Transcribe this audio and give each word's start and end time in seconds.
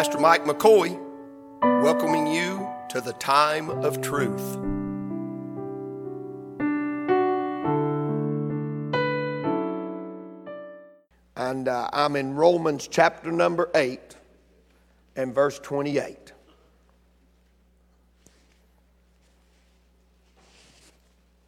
Pastor 0.00 0.18
Mike 0.18 0.46
McCoy, 0.46 0.98
welcoming 1.82 2.26
you 2.26 2.66
to 2.88 3.02
the 3.02 3.12
time 3.12 3.68
of 3.68 4.00
truth. 4.00 4.56
And 11.36 11.68
uh, 11.68 11.90
I'm 11.92 12.16
in 12.16 12.34
Romans 12.34 12.88
chapter 12.90 13.30
number 13.30 13.70
8 13.74 14.16
and 15.16 15.34
verse 15.34 15.58
28. 15.58 16.32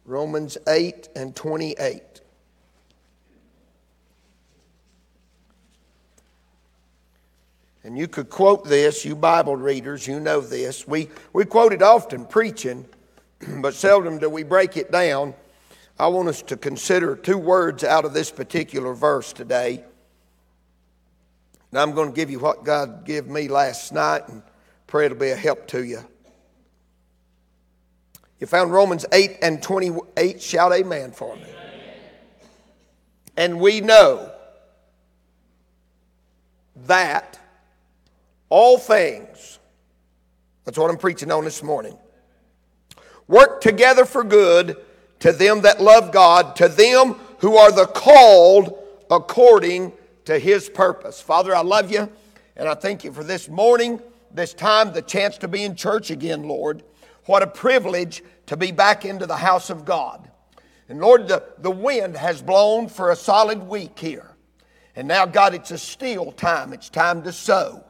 Romans 0.05 0.59
8 0.67 1.09
and 1.15 1.35
28. 1.35 2.21
You 8.03 8.09
could 8.09 8.29
quote 8.29 8.65
this, 8.65 9.05
you 9.05 9.15
Bible 9.15 9.55
readers, 9.55 10.05
you 10.05 10.19
know 10.19 10.41
this. 10.41 10.85
We, 10.85 11.07
we 11.31 11.45
quote 11.45 11.71
it 11.71 11.81
often 11.81 12.25
preaching, 12.25 12.85
but 13.61 13.75
seldom 13.75 14.17
do 14.17 14.29
we 14.29 14.43
break 14.43 14.75
it 14.75 14.91
down. 14.91 15.33
I 15.97 16.07
want 16.07 16.27
us 16.27 16.41
to 16.41 16.57
consider 16.57 17.15
two 17.15 17.37
words 17.37 17.81
out 17.81 18.03
of 18.03 18.13
this 18.13 18.29
particular 18.29 18.93
verse 18.93 19.31
today. 19.31 19.85
And 21.71 21.79
I'm 21.79 21.93
going 21.93 22.09
to 22.09 22.13
give 22.13 22.29
you 22.29 22.39
what 22.39 22.65
God 22.65 23.05
gave 23.05 23.27
me 23.27 23.47
last 23.47 23.93
night 23.93 24.27
and 24.27 24.43
pray 24.85 25.05
it'll 25.05 25.17
be 25.17 25.29
a 25.29 25.35
help 25.37 25.65
to 25.67 25.81
you. 25.81 26.01
You 28.41 28.47
found 28.47 28.73
Romans 28.73 29.05
8 29.13 29.37
and 29.41 29.63
28. 29.63 30.41
Shout 30.41 30.73
amen 30.73 31.13
for 31.13 31.37
me. 31.37 31.45
And 33.37 33.61
we 33.61 33.79
know 33.79 34.29
that 36.85 37.39
all 38.53 38.77
things, 38.77 39.57
that's 40.63 40.77
what 40.77 40.91
I'm 40.91 40.97
preaching 40.97 41.31
on 41.31 41.43
this 41.43 41.63
morning, 41.63 41.97
work 43.27 43.61
together 43.61 44.05
for 44.05 44.23
good 44.23 44.77
to 45.21 45.31
them 45.31 45.61
that 45.61 45.81
love 45.81 46.11
God, 46.11 46.55
to 46.57 46.67
them 46.67 47.15
who 47.39 47.57
are 47.57 47.71
the 47.71 47.87
called 47.87 48.77
according 49.09 49.91
to 50.25 50.37
his 50.37 50.69
purpose. 50.69 51.19
Father, 51.19 51.55
I 51.55 51.63
love 51.63 51.91
you, 51.91 52.07
and 52.55 52.69
I 52.69 52.75
thank 52.75 53.03
you 53.03 53.11
for 53.11 53.23
this 53.23 53.49
morning, 53.49 53.99
this 54.31 54.53
time, 54.53 54.93
the 54.93 55.01
chance 55.01 55.39
to 55.39 55.47
be 55.47 55.63
in 55.63 55.75
church 55.75 56.11
again, 56.11 56.43
Lord. 56.43 56.83
What 57.25 57.41
a 57.41 57.47
privilege 57.47 58.21
to 58.45 58.55
be 58.55 58.71
back 58.71 59.03
into 59.03 59.25
the 59.25 59.37
house 59.37 59.71
of 59.71 59.83
God. 59.83 60.29
And 60.89 60.99
Lord, 60.99 61.27
the, 61.27 61.43
the 61.57 61.71
wind 61.71 62.15
has 62.17 62.43
blown 62.43 62.87
for 62.87 63.09
a 63.09 63.15
solid 63.15 63.63
week 63.63 63.97
here. 63.97 64.35
And 64.95 65.07
now, 65.07 65.25
God, 65.25 65.55
it's 65.55 65.71
a 65.71 65.77
still 65.79 66.31
time. 66.31 66.71
It's 66.71 66.89
time 66.89 67.23
to 67.23 67.31
sow. 67.31 67.83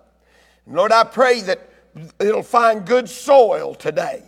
Lord, 0.67 0.92
I 0.92 1.03
pray 1.03 1.42
that 1.42 1.69
it'll 2.19 2.44
find 2.44 2.86
good 2.86 3.09
soil 3.09 3.75
today. 3.75 4.23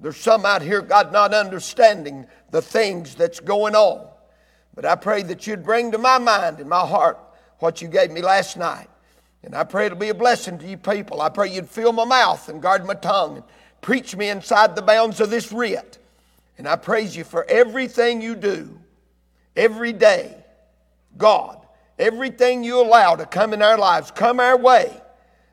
There's 0.00 0.16
some 0.16 0.46
out 0.46 0.62
here, 0.62 0.80
God, 0.80 1.12
not 1.12 1.34
understanding 1.34 2.26
the 2.50 2.62
things 2.62 3.14
that's 3.14 3.40
going 3.40 3.74
on. 3.74 4.08
But 4.74 4.86
I 4.86 4.94
pray 4.94 5.22
that 5.24 5.46
you'd 5.46 5.64
bring 5.64 5.92
to 5.92 5.98
my 5.98 6.18
mind 6.18 6.58
and 6.60 6.68
my 6.68 6.80
heart 6.86 7.18
what 7.58 7.82
you 7.82 7.88
gave 7.88 8.10
me 8.10 8.22
last 8.22 8.56
night. 8.56 8.88
And 9.42 9.54
I 9.54 9.64
pray 9.64 9.86
it'll 9.86 9.98
be 9.98 10.08
a 10.08 10.14
blessing 10.14 10.58
to 10.58 10.66
you 10.66 10.76
people. 10.76 11.20
I 11.20 11.28
pray 11.28 11.52
you'd 11.52 11.68
fill 11.68 11.92
my 11.92 12.04
mouth 12.04 12.48
and 12.48 12.62
guard 12.62 12.84
my 12.86 12.94
tongue 12.94 13.36
and 13.36 13.44
preach 13.80 14.16
me 14.16 14.28
inside 14.28 14.74
the 14.74 14.82
bounds 14.82 15.20
of 15.20 15.30
this 15.30 15.52
writ. 15.52 15.98
And 16.58 16.68
I 16.68 16.76
praise 16.76 17.16
you 17.16 17.24
for 17.24 17.44
everything 17.44 18.20
you 18.20 18.34
do 18.34 18.78
every 19.56 19.92
day. 19.92 20.36
God, 21.16 21.66
everything 21.98 22.64
you 22.64 22.80
allow 22.80 23.16
to 23.16 23.26
come 23.26 23.52
in 23.52 23.62
our 23.62 23.78
lives, 23.78 24.10
come 24.10 24.40
our 24.40 24.56
way. 24.56 24.99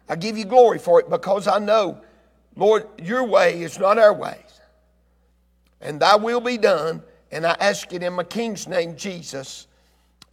I 0.10 0.16
give 0.16 0.38
you 0.38 0.46
glory 0.46 0.80
for 0.80 1.00
it 1.00 1.10
because 1.10 1.48
I 1.48 1.60
know, 1.60 2.02
Lord, 2.56 2.88
your 3.04 3.24
way 3.24 3.62
is 3.62 3.78
not 3.78 3.98
our 3.98 4.14
ways. 4.14 4.62
And 5.82 6.00
thy 6.00 6.16
will 6.16 6.42
be 6.42 6.58
done. 6.58 7.04
And 7.32 7.46
I 7.46 7.56
ask 7.60 7.92
it 7.94 8.04
in 8.04 8.14
my 8.14 8.24
King's 8.24 8.68
name, 8.68 8.96
Jesus. 8.96 9.68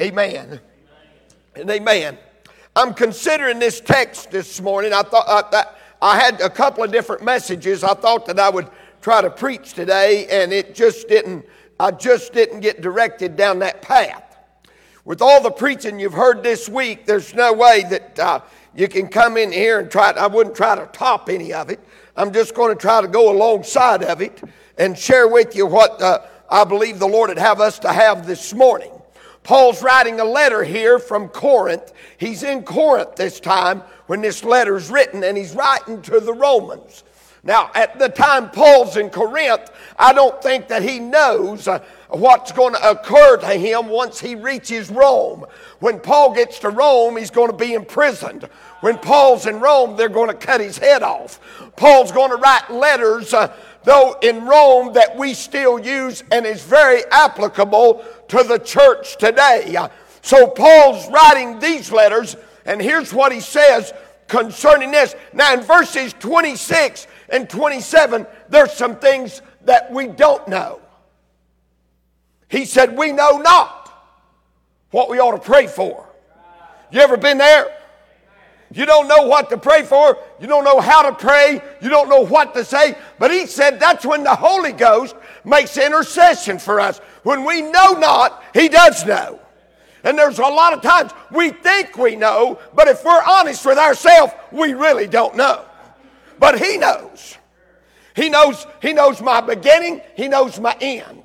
Amen. 0.01 0.47
amen. 0.47 0.61
And 1.57 1.71
amen. 1.71 2.19
I'm 2.77 2.95
considering 2.95 3.59
this 3.59 3.81
text 3.81 4.31
this 4.31 4.61
morning. 4.61 4.93
I 4.93 5.03
thought 5.03 5.27
I, 5.53 5.67
I 6.01 6.19
had 6.19 6.41
a 6.41 6.51
couple 6.51 6.83
of 6.83 6.91
different 6.91 7.23
messages. 7.23 7.85
I 7.85 7.95
thought 7.95 8.27
that 8.27 8.39
I 8.39 8.51
would 8.51 8.69
try 9.01 9.21
to 9.21 9.31
preach 9.31 9.75
today, 9.75 10.27
and 10.29 10.53
it 10.53 10.75
just 10.75 11.09
didn't. 11.09 11.47
I 11.79 11.91
just 11.91 12.33
didn't 12.33 12.61
get 12.61 12.81
directed 12.81 13.37
down 13.37 13.59
that 13.61 13.83
path. 13.83 14.37
With 15.05 15.21
all 15.21 15.43
the 15.43 15.51
preaching 15.51 16.01
you've 16.01 16.15
heard 16.15 16.43
this 16.43 16.69
week, 16.69 17.05
there's 17.05 17.35
no 17.35 17.53
way 17.53 17.85
that 17.91 18.19
uh, 18.19 18.41
you 18.77 18.89
can 18.89 19.09
come 19.09 19.37
in 19.37 19.53
here 19.53 19.81
and 19.81 19.91
try, 19.91 20.11
I 20.11 20.27
wouldn't 20.27 20.57
try 20.57 20.75
to 20.75 20.87
top 20.93 21.29
any 21.29 21.53
of 21.53 21.71
it. 21.71 21.81
I'm 22.17 22.33
just 22.33 22.55
going 22.55 22.75
to 22.75 22.81
try 22.81 23.01
to 23.01 23.09
go 23.09 23.31
alongside 23.33 24.03
of 24.03 24.21
it 24.21 24.43
and 24.79 24.99
share 24.99 25.29
with 25.29 25.55
you 25.55 25.67
what 25.67 26.01
uh, 26.03 26.21
I 26.51 26.65
believe 26.65 26.99
the 26.99 27.07
Lord 27.07 27.29
would 27.29 27.39
have 27.39 27.61
us 27.61 27.79
to 27.81 27.93
have 27.93 28.27
this 28.27 28.53
morning. 28.53 28.91
Paul's 29.43 29.83
writing 29.83 30.21
a 30.21 30.25
letter 30.25 30.65
here 30.65 30.99
from 30.99 31.29
Corinth. 31.29 31.93
He's 32.17 32.43
in 32.43 32.63
Corinth 32.63 33.15
this 33.17 33.41
time 33.41 33.83
when 34.07 34.23
this 34.23 34.43
letter 34.43 34.77
is 34.77 34.91
written, 34.91 35.23
and 35.23 35.37
he's 35.37 35.55
writing 35.55 36.01
to 36.03 36.19
the 36.19 36.33
Romans. 36.33 37.05
Now, 37.43 37.71
at 37.75 37.99
the 37.99 38.09
time 38.09 38.51
Paul's 38.51 38.97
in 38.97 39.11
Corinth, 39.11 39.71
I 39.99 40.15
don't 40.15 40.43
think 40.43 40.69
that 40.69 40.83
he 40.83 40.99
knows 40.99 41.69
uh, 41.69 41.85
what's 42.09 42.53
going 42.53 42.75
to 42.75 42.91
occur 42.91 43.37
to 43.39 43.55
him 43.55 43.89
once 43.89 44.21
he 44.21 44.35
reaches 44.35 44.91
Rome. 44.91 45.45
When 45.81 46.01
Paul 46.01 46.35
gets 46.35 46.59
to 46.61 46.71
Rome, 46.71 47.17
he's 47.17 47.31
going 47.31 47.51
to 47.51 47.57
be 47.57 47.75
imprisoned. 47.75 48.45
When 48.81 48.99
Paul's 48.99 49.47
in 49.47 49.61
Rome, 49.61 49.97
they're 49.97 50.09
going 50.09 50.29
to 50.29 50.35
cut 50.35 50.61
his 50.61 50.79
head 50.79 51.03
off. 51.03 51.41
Paul's 51.77 52.13
going 52.13 52.31
to 52.31 52.37
write 52.37 52.71
letters, 52.71 53.33
uh, 53.33 53.55
though 53.85 54.17
in 54.23 54.45
Rome, 54.45 54.93
that 54.95 55.17
we 55.17 55.35
still 55.35 55.79
use 55.79 56.23
and 56.31 56.47
is 56.47 56.63
very 56.63 57.03
applicable 57.11 58.05
to 58.29 58.43
the 58.43 58.59
church 58.59 59.17
today. 59.17 59.77
So 60.23 60.47
Paul's 60.47 61.09
writing 61.11 61.59
these 61.59 61.91
letters, 61.93 62.37
and 62.65 62.81
here's 62.81 63.13
what 63.13 63.33
he 63.33 63.41
says 63.41 63.93
concerning 64.29 64.91
this. 64.91 65.15
Now, 65.33 65.55
in 65.55 65.61
verses 65.61 66.15
26 66.19 67.07
and 67.29 67.49
27, 67.49 68.27
there's 68.49 68.73
some 68.73 68.97
things 68.97 69.43
that 69.65 69.93
we 69.93 70.07
don't 70.07 70.47
know. 70.49 70.81
He 72.49 72.65
said, 72.65 72.97
We 72.97 73.13
know 73.13 73.39
not 73.39 73.91
what 74.91 75.09
we 75.11 75.19
ought 75.19 75.33
to 75.33 75.39
pray 75.39 75.67
for. 75.67 76.09
You 76.91 77.01
ever 77.01 77.17
been 77.17 77.39
there? 77.39 77.67
You 78.73 78.87
don't 78.87 79.07
know 79.07 79.27
what 79.29 79.51
to 79.51 79.59
pray 79.59 79.85
for. 79.85 80.19
You 80.41 80.49
don't 80.49 80.65
know 80.65 80.81
how 80.81 81.03
to 81.09 81.15
pray. 81.15 81.61
You 81.81 81.89
don't 81.89 82.09
know 82.09 82.27
what 82.27 82.55
to 82.55 82.65
say. 82.65 82.97
But 83.19 83.31
he 83.31 83.47
said 83.47 83.79
that's 83.79 84.05
when 84.05 84.25
the 84.25 84.35
Holy 84.35 84.73
Ghost 84.73 85.15
makes 85.45 85.77
intercession 85.77 86.59
for 86.59 86.81
us. 86.81 86.99
When 87.23 87.45
we 87.45 87.63
know 87.63 87.93
not, 87.93 88.43
he 88.53 88.69
does 88.69 89.05
know. 89.07 89.41
And 90.03 90.19
there's 90.19 90.39
a 90.39 90.43
lot 90.43 90.73
of 90.73 90.83
times 90.83 91.13
we 91.31 91.51
think 91.51 91.97
we 91.97 92.15
know, 92.15 92.59
but 92.75 92.89
if 92.89 93.05
we're 93.05 93.23
honest 93.27 93.65
with 93.65 93.79
ourselves, 93.79 94.33
we 94.53 94.75
really 94.75 95.07
don't 95.07 95.37
know. 95.37 95.65
But 96.39 96.61
he 96.61 96.77
knows. 96.77 97.39
He 98.15 98.29
knows, 98.29 98.67
he 98.83 98.93
knows 98.93 99.21
my 99.21 99.41
beginning, 99.41 100.03
he 100.15 100.29
knows 100.29 100.61
my 100.61 100.77
end. 100.81 101.24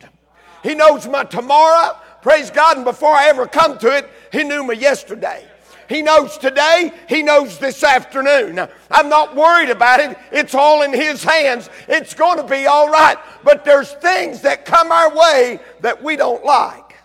He 0.63 0.75
knows 0.75 1.07
my 1.07 1.23
tomorrow. 1.23 1.97
Praise 2.21 2.51
God. 2.51 2.77
And 2.77 2.85
before 2.85 3.13
I 3.13 3.27
ever 3.27 3.47
come 3.47 3.77
to 3.79 3.95
it, 3.95 4.09
he 4.31 4.43
knew 4.43 4.63
me 4.63 4.75
yesterday. 4.75 5.45
He 5.89 6.03
knows 6.03 6.37
today. 6.37 6.93
He 7.09 7.23
knows 7.23 7.57
this 7.57 7.83
afternoon. 7.83 8.59
I'm 8.91 9.09
not 9.09 9.35
worried 9.35 9.71
about 9.71 9.99
it. 9.99 10.15
It's 10.31 10.53
all 10.53 10.83
in 10.83 10.93
His 10.93 11.23
hands. 11.23 11.67
It's 11.87 12.13
going 12.13 12.37
to 12.37 12.43
be 12.43 12.67
all 12.67 12.89
right. 12.89 13.17
But 13.43 13.65
there's 13.65 13.91
things 13.93 14.41
that 14.41 14.65
come 14.65 14.91
our 14.91 15.15
way 15.15 15.59
that 15.81 16.03
we 16.03 16.15
don't 16.15 16.45
like. 16.45 16.95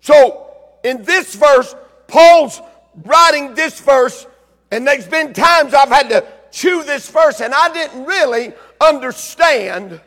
So, 0.00 0.50
in 0.82 1.02
this 1.02 1.34
verse, 1.34 1.74
Paul's 2.08 2.62
writing 3.04 3.54
this 3.54 3.80
verse, 3.80 4.26
and 4.70 4.86
there's 4.86 5.06
been 5.06 5.34
times 5.34 5.74
I've 5.74 5.90
had 5.90 6.08
to 6.08 6.26
chew 6.50 6.82
this 6.84 7.06
verse, 7.10 7.42
and 7.42 7.52
I 7.52 7.70
didn't 7.70 8.06
really 8.06 8.54
understand 8.80 10.00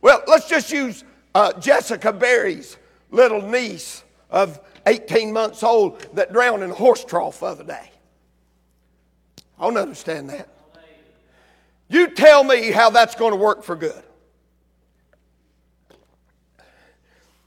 well, 0.00 0.22
let's 0.26 0.48
just 0.48 0.70
use 0.70 1.04
uh, 1.34 1.52
Jessica 1.60 2.12
Berry's 2.12 2.76
little 3.10 3.42
niece 3.42 4.04
of 4.30 4.60
18 4.86 5.32
months 5.32 5.62
old 5.62 6.00
that 6.14 6.32
drowned 6.32 6.62
in 6.62 6.70
a 6.70 6.74
horse 6.74 7.04
trough 7.04 7.40
the 7.40 7.46
other 7.46 7.64
day. 7.64 7.90
I 9.58 9.64
don't 9.64 9.76
understand 9.76 10.30
that. 10.30 10.48
You 11.88 12.08
tell 12.08 12.44
me 12.44 12.70
how 12.70 12.90
that's 12.90 13.14
going 13.14 13.32
to 13.32 13.38
work 13.38 13.62
for 13.62 13.74
good. 13.74 14.02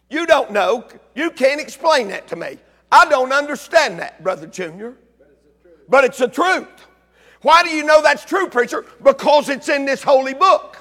You 0.10 0.26
don't 0.26 0.52
know. 0.52 0.86
You 1.16 1.32
can't 1.32 1.62
explain 1.62 2.10
that 2.10 2.28
to 2.30 2.36
me. 2.36 2.58
I 2.92 3.06
don't 3.06 3.32
understand 3.32 4.00
that, 4.00 4.22
Brother 4.22 4.48
Junior. 4.48 4.96
But 5.88 6.04
it's 6.04 6.18
the 6.18 6.28
truth. 6.28 6.68
Why 7.42 7.64
do 7.64 7.70
you 7.70 7.84
know 7.84 8.02
that's 8.02 8.26
true, 8.26 8.48
preacher? 8.48 8.86
Because 9.02 9.50
it's 9.50 9.70
in 9.70 9.86
this 9.86 10.04
holy 10.04 10.34
book. 10.34 10.78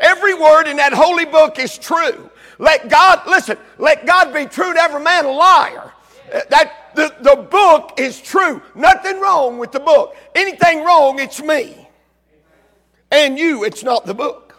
Every 0.00 0.34
word 0.34 0.66
in 0.66 0.78
that 0.78 0.92
holy 0.92 1.26
book 1.26 1.58
is 1.58 1.78
true. 1.78 2.30
Let 2.58 2.88
God, 2.88 3.22
listen, 3.26 3.56
let 3.78 4.06
God 4.06 4.34
be 4.34 4.46
true 4.46 4.72
to 4.72 4.80
every 4.80 5.02
man 5.02 5.26
a 5.26 5.30
liar. 5.30 5.92
Uh, 6.32 6.40
that 6.50 6.94
the, 6.94 7.14
the 7.20 7.36
book 7.36 7.98
is 7.98 8.20
true. 8.20 8.62
Nothing 8.74 9.20
wrong 9.20 9.58
with 9.58 9.72
the 9.72 9.80
book. 9.80 10.16
Anything 10.34 10.84
wrong, 10.84 11.18
it's 11.18 11.42
me. 11.42 11.88
And 13.10 13.38
you, 13.38 13.64
it's 13.64 13.82
not 13.82 14.06
the 14.06 14.14
book. 14.14 14.54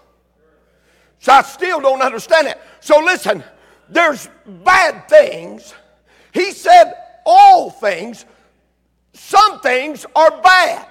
So 1.20 1.34
I 1.34 1.42
still 1.44 1.80
don't 1.80 2.02
understand 2.02 2.48
it. 2.48 2.60
So 2.80 3.00
listen, 3.00 3.44
there's 3.90 4.30
bad 4.46 5.08
things. 5.08 5.74
He 6.34 6.52
said 6.52 6.94
all 7.26 7.70
things. 7.70 8.26
Some 9.14 9.60
things 9.62 10.06
are 10.16 10.42
bad. 10.42 10.88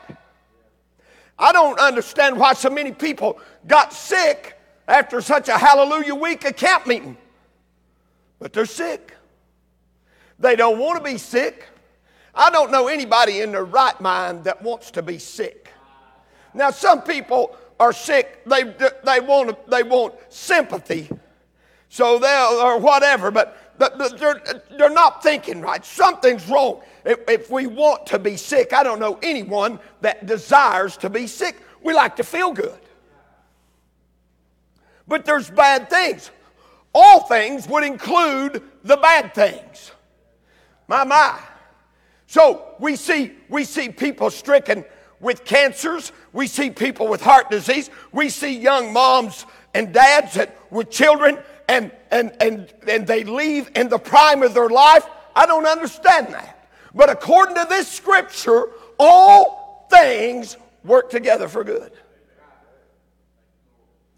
I 1.40 1.52
don't 1.52 1.80
understand 1.80 2.38
why 2.38 2.52
so 2.52 2.68
many 2.68 2.92
people 2.92 3.40
got 3.66 3.94
sick 3.94 4.58
after 4.86 5.22
such 5.22 5.48
a 5.48 5.56
hallelujah 5.56 6.14
week 6.14 6.44
at 6.44 6.58
camp 6.58 6.86
meeting. 6.86 7.16
But 8.38 8.52
they're 8.52 8.66
sick. 8.66 9.16
They 10.38 10.54
don't 10.54 10.78
want 10.78 11.02
to 11.02 11.10
be 11.10 11.16
sick. 11.16 11.64
I 12.34 12.50
don't 12.50 12.70
know 12.70 12.88
anybody 12.88 13.40
in 13.40 13.52
their 13.52 13.64
right 13.64 13.98
mind 14.00 14.44
that 14.44 14.62
wants 14.62 14.90
to 14.92 15.02
be 15.02 15.18
sick. 15.18 15.72
Now, 16.52 16.70
some 16.70 17.02
people 17.02 17.56
are 17.78 17.92
sick, 17.94 18.44
they, 18.44 18.64
they, 19.04 19.20
want, 19.20 19.70
they 19.70 19.82
want 19.82 20.14
sympathy, 20.28 21.08
so 21.88 22.18
they'll, 22.18 22.60
or 22.60 22.78
whatever, 22.78 23.30
but 23.30 23.69
they're, 23.80 24.42
they're 24.76 24.90
not 24.90 25.22
thinking 25.22 25.60
right. 25.60 25.84
Something's 25.84 26.46
wrong. 26.48 26.82
If, 27.04 27.20
if 27.28 27.50
we 27.50 27.66
want 27.66 28.06
to 28.06 28.18
be 28.18 28.36
sick, 28.36 28.72
I 28.72 28.82
don't 28.82 29.00
know 29.00 29.18
anyone 29.22 29.80
that 30.02 30.26
desires 30.26 30.96
to 30.98 31.10
be 31.10 31.26
sick. 31.26 31.56
We 31.82 31.94
like 31.94 32.16
to 32.16 32.24
feel 32.24 32.52
good. 32.52 32.78
But 35.08 35.24
there's 35.24 35.50
bad 35.50 35.88
things. 35.88 36.30
All 36.94 37.20
things 37.26 37.66
would 37.68 37.84
include 37.84 38.62
the 38.84 38.96
bad 38.96 39.34
things. 39.34 39.92
My, 40.86 41.04
my. 41.04 41.38
So 42.26 42.74
we 42.78 42.96
see, 42.96 43.32
we 43.48 43.64
see 43.64 43.88
people 43.88 44.30
stricken 44.30 44.84
with 45.20 45.44
cancers. 45.44 46.12
We 46.32 46.46
see 46.46 46.70
people 46.70 47.08
with 47.08 47.22
heart 47.22 47.50
disease. 47.50 47.90
We 48.12 48.28
see 48.28 48.58
young 48.58 48.92
moms 48.92 49.46
and 49.74 49.92
dads 49.92 50.34
that, 50.34 50.56
with 50.70 50.90
children 50.90 51.38
and, 51.70 51.92
and, 52.10 52.32
and, 52.40 52.74
and 52.88 53.06
they 53.06 53.22
leave 53.22 53.70
in 53.76 53.88
the 53.88 53.98
prime 53.98 54.42
of 54.42 54.54
their 54.54 54.68
life. 54.68 55.06
I 55.36 55.46
don't 55.46 55.66
understand 55.66 56.34
that. 56.34 56.68
But 56.92 57.10
according 57.10 57.54
to 57.54 57.66
this 57.68 57.86
scripture, 57.88 58.64
all 58.98 59.86
things 59.88 60.56
work 60.82 61.10
together 61.10 61.46
for 61.46 61.62
good. 61.62 61.92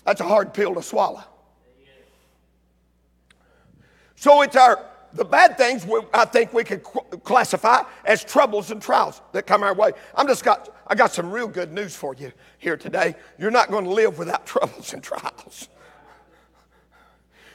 That's 0.06 0.22
a 0.22 0.24
hard 0.24 0.54
pill 0.54 0.74
to 0.74 0.82
swallow. 0.82 1.22
So 4.16 4.40
it's 4.42 4.56
our 4.56 4.88
the 5.14 5.24
bad 5.26 5.58
things 5.58 5.86
I 6.14 6.24
think 6.24 6.54
we 6.54 6.64
could 6.64 6.82
classify 6.82 7.82
as 8.06 8.24
troubles 8.24 8.70
and 8.70 8.80
trials 8.80 9.20
that 9.32 9.46
come 9.46 9.62
our 9.62 9.74
way. 9.74 9.90
I'm 10.14 10.26
just 10.26 10.42
got 10.42 10.74
I 10.86 10.94
got 10.94 11.12
some 11.12 11.30
real 11.30 11.48
good 11.48 11.70
news 11.70 11.94
for 11.94 12.14
you 12.14 12.32
here 12.56 12.78
today. 12.78 13.14
You're 13.38 13.50
not 13.50 13.70
going 13.70 13.84
to 13.84 13.90
live 13.90 14.18
without 14.18 14.46
troubles 14.52 14.94
and 14.94 15.02
trials. 15.02 15.68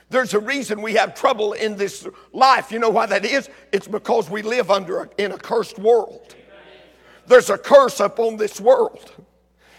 There's 0.09 0.33
a 0.33 0.39
reason 0.39 0.81
we 0.81 0.93
have 0.93 1.15
trouble 1.15 1.53
in 1.53 1.75
this 1.75 2.07
life. 2.31 2.71
You 2.71 2.79
know 2.79 2.89
why 2.89 3.07
that 3.07 3.25
is? 3.25 3.49
It's 3.73 3.87
because 3.87 4.29
we 4.29 4.41
live 4.41 4.71
under 4.71 5.01
a, 5.01 5.09
in 5.17 5.33
a 5.33 5.37
cursed 5.37 5.77
world. 5.79 6.35
There's 7.25 7.49
a 7.49 7.57
curse 7.57 7.99
upon 7.99 8.37
this 8.37 8.61
world. 8.61 9.11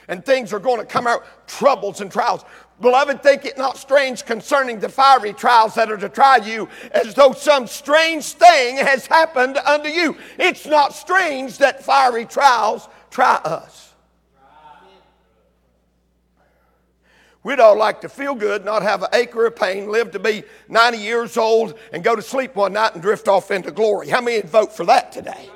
And 0.07 0.25
things 0.25 0.53
are 0.53 0.59
going 0.59 0.81
to 0.81 0.87
come 0.87 1.07
out, 1.07 1.25
troubles 1.47 2.01
and 2.01 2.13
trials. 2.13 2.45
Beloved, 2.81 3.23
think 3.23 3.45
it 3.45 3.59
not 3.59 3.77
strange 3.77 4.25
concerning 4.25 4.79
the 4.79 4.89
fiery 4.89 5.33
trials 5.33 5.75
that 5.75 5.91
are 5.91 5.97
to 5.97 6.09
try 6.09 6.37
you, 6.37 6.69
as 6.93 7.15
though 7.15 7.33
some 7.33 7.67
strange 7.67 8.25
thing 8.33 8.77
has 8.77 9.07
happened 9.07 9.57
unto 9.59 9.89
you. 9.89 10.17
It's 10.39 10.67
not 10.67 10.95
strange 10.95 11.59
that 11.59 11.83
fiery 11.83 12.25
trials 12.25 12.89
try 13.11 13.37
us. 13.45 13.88
We'd 17.49 17.61
all 17.61 17.79
like 17.79 18.03
to 18.03 18.11
feel 18.11 18.35
good, 18.35 18.67
not 18.67 18.83
have 18.83 19.03
an 19.03 19.09
acre 19.15 19.47
of 19.47 19.56
pain, 19.56 19.89
live 19.91 20.11
to 20.11 20.19
be 20.19 20.43
90 20.69 20.99
years 20.99 21.39
old, 21.39 21.79
and 21.95 22.05
go 22.05 22.15
to 22.15 22.21
sleep 22.21 22.55
one 22.55 22.75
night 22.75 22.93
and 22.93 23.00
drift 23.00 23.27
off 23.27 23.50
into 23.50 23.71
glory. 23.71 24.06
How 24.11 24.21
many 24.21 24.43
vote 24.43 24.71
for 24.71 24.85
that 24.85 25.12
today? 25.12 25.49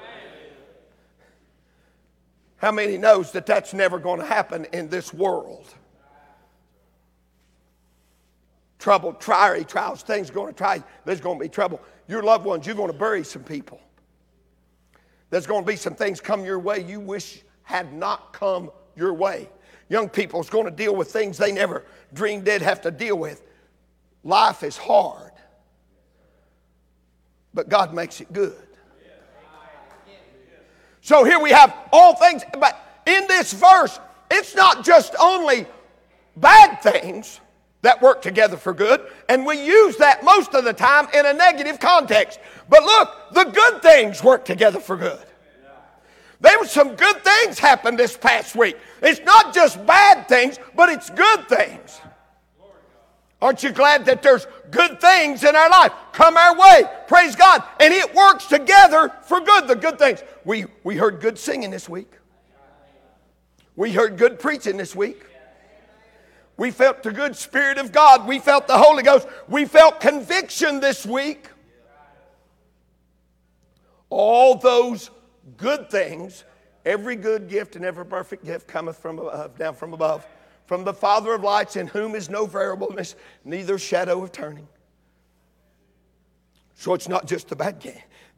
How 2.57 2.73
many 2.73 2.97
knows 2.97 3.33
that 3.33 3.45
that's 3.45 3.75
never 3.75 3.99
going 3.99 4.21
to 4.21 4.25
happen 4.25 4.67
in 4.73 4.89
this 4.89 5.13
world? 5.13 5.67
trouble, 8.79 9.13
try 9.13 9.63
trials, 9.65 10.03
things 10.03 10.31
going 10.31 10.49
to 10.51 10.57
try. 10.57 10.83
There's 11.05 11.21
going 11.21 11.39
to 11.39 11.45
be 11.45 11.51
trouble. 11.51 11.79
Your 12.09 12.23
loved 12.23 12.47
ones, 12.47 12.67
you're 12.67 12.75
going 12.75 12.91
to 12.91 12.99
bury 12.99 13.23
some 13.23 13.45
people. 13.45 13.83
There's 15.29 15.47
going 15.47 15.63
to 15.63 15.71
be 15.71 15.77
some 15.77 15.95
things 15.95 16.23
come 16.23 16.43
your 16.43 16.59
way 16.59 16.83
you 16.83 17.01
wish 17.01 17.43
had 17.65 17.93
not 17.93 18.33
come 18.33 18.71
your 18.97 19.13
way. 19.13 19.51
Young 19.93 20.09
people's 20.09 20.49
going 20.49 20.65
to 20.65 20.71
deal 20.71 20.97
with 20.97 21.13
things 21.13 21.37
they 21.37 21.53
never 21.53 21.85
dreamed 22.15 22.47
they'd 22.47 22.63
have 22.63 22.81
to 22.81 22.91
deal 22.91 23.19
with. 23.19 23.43
Life 24.25 24.63
is 24.63 24.79
hard, 24.79 25.33
but 27.53 27.69
God 27.69 27.93
makes 27.93 28.19
it 28.23 28.33
good. 28.33 28.57
So 31.03 31.25
here 31.25 31.39
we 31.39 31.51
have 31.51 31.77
all 31.93 32.17
things, 32.17 32.43
but 32.59 33.03
in 33.05 33.27
this 33.27 33.53
verse, 33.53 34.01
it's 34.31 34.55
not 34.55 34.83
just 34.83 35.15
only 35.21 35.67
bad 36.39 36.77
things 36.77 37.41
that 37.83 38.01
work 38.01 38.23
together 38.23 38.57
for 38.57 38.73
good, 38.73 39.07
and 39.29 39.45
we 39.45 39.63
use 39.63 39.99
that 39.99 40.25
most 40.25 40.55
of 40.55 40.65
the 40.65 40.73
time 40.73 41.07
in 41.13 41.27
a 41.27 41.35
negative 41.35 41.79
context. 41.79 42.41
But 42.67 42.83
look, 42.83 43.11
the 43.33 43.45
good 43.45 43.83
things 43.83 44.25
work 44.25 44.47
together 44.47 44.81
for 44.81 44.97
good. 44.97 45.23
There 46.43 46.59
were 46.59 46.67
some 46.67 46.97
good 46.97 47.25
things 47.25 47.61
happened 47.61 47.99
this 47.99 48.17
past 48.17 48.57
week. 48.57 48.77
It's 49.01 49.21
not 49.21 49.55
just 49.55 49.85
bad 49.87 50.29
things, 50.29 50.59
but 50.75 50.89
it's 50.89 51.09
good 51.09 51.49
things. 51.49 52.01
Aren't 53.41 53.63
you 53.63 53.71
glad 53.71 54.05
that 54.07 54.23
there's 54.23 54.47
good 54.71 55.01
things 55.01 55.45
in 55.45 55.55
our 55.55 55.71
life 55.71 55.93
come 56.13 56.37
our 56.37 56.57
way? 56.59 56.83
Praise 57.07 57.37
God. 57.37 57.63
And 57.79 57.95
it 57.95 58.13
works 58.13 58.47
together 58.47 59.13
for 59.23 59.41
good, 59.41 59.69
the 59.69 59.77
good 59.77 60.01
things. 60.01 60.23
We, 60.45 60.67
we 60.83 60.97
heard 60.97 61.21
good 61.21 61.39
singing 61.39 61.71
this 61.71 61.89
week. 61.89 62.13
We 63.77 63.93
heard 63.93 64.17
good 64.19 64.41
preaching 64.41 64.77
this 64.77 64.97
week. 64.97 65.25
We 66.57 66.73
felt 66.73 67.05
the 67.05 67.13
good 67.13 67.37
Spirit 67.37 67.79
of 67.79 67.93
God. 67.93 68.27
We 68.27 68.41
felt 68.41 68.67
the 68.67 68.79
Holy 68.79 69.05
Ghost. 69.05 69.29
We 69.49 69.65
felt 69.65 70.01
conviction 70.01 70.81
this 70.81 71.07
week. 71.07 71.49
All 74.11 74.57
those 74.57 75.11
good 75.57 75.91
things, 75.91 76.45
every 76.85 77.17
good 77.17 77.49
gift 77.49 77.77
and 77.77 77.85
every 77.85 78.07
perfect 78.07 78.45
gift 78.45 78.67
cometh 78.69 78.99
from 78.99 79.19
above, 79.19 79.59
down 79.59 79.75
from 79.75 79.93
above, 79.93 80.27
from 80.67 80.85
the 80.85 80.95
Father 80.95 81.35
of 81.35 81.43
lights, 81.43 81.77
in 81.77 81.87
whom 81.87 82.15
is 82.15 82.31
no 82.31 82.47
variableness, 82.47 83.15
neither 83.45 83.79
shadow 83.79 84.23
of 84.23 84.33
turning. 84.33 84.67
So 86.75 86.95
it's 86.95 87.09
not 87.09 87.27
just 87.27 87.49
the 87.49 87.57
bad, 87.57 87.85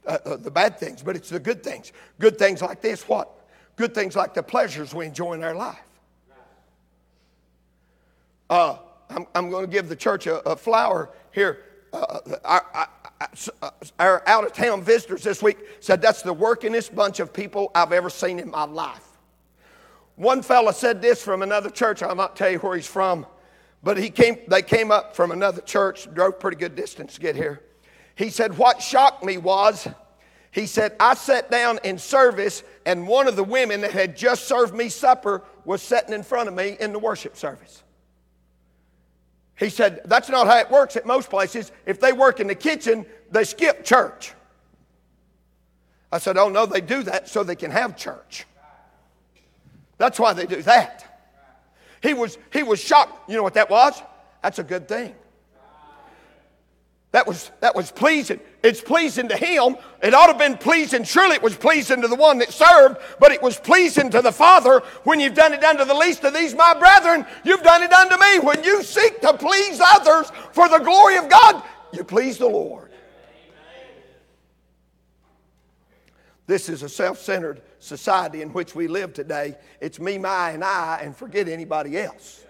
uh, 0.06 0.18
uh, 0.25 0.37
the 0.37 0.50
bad 0.50 0.78
things, 0.78 1.02
but 1.02 1.16
it's 1.16 1.30
the 1.30 1.40
good 1.40 1.62
things. 1.62 1.92
Good 2.18 2.38
things 2.38 2.61
like 2.61 2.80
this, 2.80 3.08
what? 3.08 3.30
Good 3.76 3.94
things 3.94 4.16
like 4.16 4.34
the 4.34 4.42
pleasures 4.42 4.94
we 4.94 5.06
enjoy 5.06 5.34
in 5.34 5.42
our 5.42 5.54
life. 5.54 5.78
Uh, 8.50 8.76
I'm, 9.11 9.26
I'm 9.34 9.50
going 9.50 9.64
to 9.64 9.70
give 9.70 9.88
the 9.88 9.96
church 9.96 10.26
a, 10.26 10.46
a 10.49 10.56
flower 10.56 11.11
here. 11.32 11.61
Uh, 11.94 12.18
our, 12.44 12.66
our 14.00 14.22
out 14.26 14.44
of 14.44 14.52
town 14.52 14.82
visitors 14.82 15.22
this 15.22 15.40
week 15.42 15.58
said 15.78 16.02
that's 16.02 16.22
the 16.22 16.34
workingest 16.34 16.92
bunch 16.92 17.20
of 17.20 17.32
people 17.32 17.70
I've 17.72 17.92
ever 17.92 18.10
seen 18.10 18.40
in 18.40 18.50
my 18.50 18.64
life. 18.64 19.06
One 20.16 20.42
fella 20.42 20.72
said 20.72 21.00
this 21.00 21.22
from 21.22 21.42
another 21.42 21.70
church. 21.70 22.02
I'll 22.02 22.16
not 22.16 22.34
tell 22.34 22.50
you 22.50 22.58
where 22.58 22.74
he's 22.74 22.86
from, 22.86 23.26
but 23.84 23.96
he 23.96 24.10
came, 24.10 24.38
they 24.48 24.62
came 24.62 24.90
up 24.90 25.14
from 25.14 25.30
another 25.30 25.60
church, 25.60 26.12
drove 26.12 26.40
pretty 26.40 26.56
good 26.56 26.74
distance 26.74 27.14
to 27.14 27.20
get 27.20 27.36
here. 27.36 27.60
He 28.16 28.28
said, 28.28 28.58
What 28.58 28.82
shocked 28.82 29.24
me 29.24 29.36
was, 29.36 29.86
he 30.50 30.66
said, 30.66 30.96
I 30.98 31.14
sat 31.14 31.48
down 31.48 31.78
in 31.84 31.98
service, 31.98 32.64
and 32.86 33.06
one 33.06 33.28
of 33.28 33.36
the 33.36 33.44
women 33.44 33.80
that 33.82 33.92
had 33.92 34.16
just 34.16 34.48
served 34.48 34.74
me 34.74 34.88
supper 34.88 35.42
was 35.64 35.80
sitting 35.80 36.12
in 36.12 36.24
front 36.24 36.48
of 36.48 36.54
me 36.54 36.76
in 36.80 36.92
the 36.92 36.98
worship 36.98 37.36
service. 37.36 37.84
He 39.56 39.68
said, 39.68 40.00
That's 40.04 40.28
not 40.28 40.46
how 40.46 40.58
it 40.58 40.70
works 40.70 40.96
at 40.96 41.06
most 41.06 41.30
places. 41.30 41.73
If 41.87 42.00
they 42.00 42.12
work 42.12 42.40
in 42.40 42.46
the 42.46 42.54
kitchen, 42.54 43.06
they 43.30 43.44
skip 43.44 43.84
church. 43.84 44.32
I 46.11 46.18
said, 46.18 46.37
Oh, 46.37 46.49
no, 46.49 46.66
they 46.66 46.80
do 46.80 47.02
that 47.04 47.28
so 47.28 47.42
they 47.42 47.56
can 47.56 47.70
have 47.70 47.96
church. 47.96 48.46
That's 49.99 50.18
why 50.18 50.32
they 50.32 50.46
do 50.46 50.62
that. 50.62 51.23
He 52.02 52.14
was, 52.14 52.37
he 52.52 52.62
was 52.62 52.80
shocked. 52.80 53.30
You 53.30 53.37
know 53.37 53.42
what 53.42 53.54
that 53.54 53.70
was? 53.70 54.00
That's 54.42 54.58
a 54.58 54.64
good 54.64 54.88
thing. 54.88 55.14
That 57.14 57.28
was, 57.28 57.52
that 57.61 57.76
was 57.76 57.92
pleasing. 57.92 58.40
It's 58.64 58.80
pleasing 58.80 59.28
to 59.28 59.37
him. 59.37 59.76
It 60.02 60.14
ought 60.14 60.26
to 60.26 60.33
have 60.33 60.38
been 60.38 60.59
pleasing. 60.59 61.04
Surely 61.04 61.37
it 61.37 61.42
was 61.44 61.54
pleasing 61.54 62.02
to 62.02 62.09
the 62.09 62.16
one 62.16 62.38
that 62.38 62.52
served, 62.52 62.97
but 63.21 63.30
it 63.30 63.40
was 63.40 63.56
pleasing 63.56 64.11
to 64.11 64.21
the 64.21 64.33
Father 64.33 64.80
when 65.04 65.21
you've 65.21 65.35
done 65.35 65.52
it 65.52 65.62
unto 65.62 65.85
the 65.85 65.94
least 65.94 66.25
of 66.25 66.35
these, 66.35 66.56
my 66.56 66.75
brethren. 66.75 67.25
You've 67.44 67.62
done 67.62 67.85
it 67.85 67.92
unto 67.92 68.18
me. 68.18 68.40
When 68.40 68.64
you 68.64 68.83
seek 68.83 69.21
to 69.21 69.33
please 69.35 69.80
others 69.80 70.33
for 70.50 70.68
the 70.68 70.78
glory 70.78 71.16
of 71.16 71.28
God, 71.28 71.62
you 71.92 72.02
please 72.02 72.37
the 72.37 72.49
Lord. 72.49 72.90
This 76.49 76.68
is 76.68 76.83
a 76.83 76.88
self 76.88 77.21
centered 77.21 77.62
society 77.78 78.42
in 78.42 78.52
which 78.52 78.75
we 78.75 78.88
live 78.88 79.14
today. 79.14 79.56
It's 79.80 80.00
me, 80.00 80.18
my, 80.18 80.50
and 80.50 80.64
I, 80.64 80.99
and 81.00 81.16
forget 81.16 81.47
anybody 81.47 81.97
else. 81.97 82.44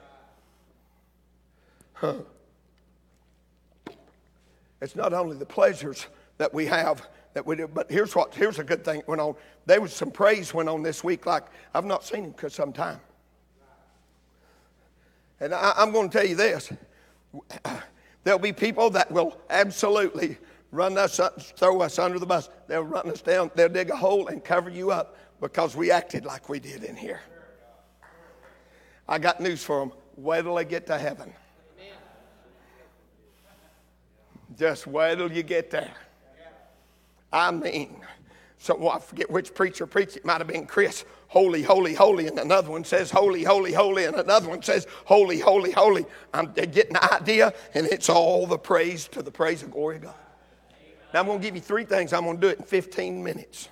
Huh. 1.93 2.15
It's 4.85 4.95
not 4.95 5.15
only 5.15 5.35
the 5.35 5.47
pleasures 5.47 6.09
that 6.37 6.53
we 6.53 6.67
have 6.67 7.09
that 7.33 7.47
we 7.47 7.57
do, 7.57 7.67
but 7.67 7.91
here's 7.91 8.15
what 8.15 8.35
here's 8.35 8.59
a 8.59 8.65
good 8.65 8.85
thing 8.85 9.03
went 9.07 9.19
on. 9.19 9.35
There 9.65 9.81
was 9.81 9.95
some 9.95 10.11
praise 10.11 10.53
went 10.53 10.69
on 10.69 10.83
this 10.83 11.03
week, 11.03 11.25
like 11.25 11.45
I've 11.73 11.87
not 11.87 12.05
seen 12.05 12.25
him 12.25 12.35
for 12.35 12.51
some 12.51 12.71
time. 12.71 13.01
And 15.41 15.55
I, 15.55 15.73
I'm 15.79 15.91
going 15.91 16.11
to 16.11 16.19
tell 16.19 16.27
you 16.27 16.37
this 16.37 16.71
there'll 18.25 18.39
be 18.39 18.53
people 18.53 18.91
that 18.91 19.11
will 19.11 19.41
absolutely 19.49 20.37
run 20.71 20.99
us, 20.99 21.19
up, 21.19 21.41
throw 21.41 21.81
us 21.81 21.99
under 21.99 22.19
the 22.19 22.27
bus. 22.27 22.51
They'll 22.69 22.83
run 22.83 23.11
us 23.11 23.23
down, 23.23 23.51
they'll 23.55 23.71
dig 23.71 23.89
a 23.89 23.97
hole 23.97 24.29
and 24.29 24.45
cover 24.45 24.69
you 24.69 24.91
up 24.91 25.17
because 25.41 25.75
we 25.75 25.91
acted 25.91 26.27
like 26.27 26.51
we 26.51 26.61
did 26.61 26.85
in 26.85 26.95
here. 26.95 27.23
I 29.09 29.19
got 29.19 29.41
news 29.41 29.65
for 29.65 29.81
them. 29.81 29.93
Wait 30.17 30.43
till 30.43 30.55
they 30.55 30.67
get 30.67 30.87
to 30.89 30.99
heaven. 30.99 31.33
Just 34.59 34.87
wait 34.87 35.17
till 35.17 35.33
you 35.33 35.43
get 35.43 35.71
there. 35.71 35.93
I 37.33 37.51
mean, 37.51 37.97
so 38.59 38.77
well, 38.77 38.91
I 38.91 38.99
forget 39.01 39.31
which 39.31 39.55
preacher 39.55 39.87
preached 39.87 40.17
it. 40.17 40.25
Might 40.25 40.39
have 40.39 40.47
been 40.47 40.67
Chris. 40.67 41.05
Holy, 41.27 41.63
holy, 41.63 41.95
holy, 41.95 42.29
and 42.29 42.39
another 42.39 42.71
one 42.71 42.85
says 42.85 43.11
holy, 43.11 43.43
holy, 43.43 43.73
holy, 43.73 44.05
and 44.05 44.15
another 44.15 44.49
one 44.49 44.63
says 44.63 44.87
holy, 45.05 45.41
holy, 45.41 45.73
holy. 45.73 46.07
I'm 46.33 46.53
getting 46.53 46.93
the 46.93 47.13
idea, 47.13 47.53
and 47.75 47.87
it's 47.87 48.09
all 48.09 48.47
the 48.47 48.57
praise 48.57 49.09
to 49.09 49.23
the 49.23 49.33
praise 49.33 49.63
and 49.63 49.73
glory 49.73 49.97
of 49.97 50.03
God. 50.03 50.15
Now 51.13 51.21
I'm 51.21 51.27
going 51.27 51.41
to 51.41 51.45
give 51.45 51.57
you 51.57 51.61
three 51.61 51.85
things. 51.85 52.13
I'm 52.13 52.25
going 52.25 52.37
to 52.37 52.41
do 52.41 52.49
it 52.49 52.59
in 52.59 52.65
15 52.65 53.23
minutes, 53.23 53.69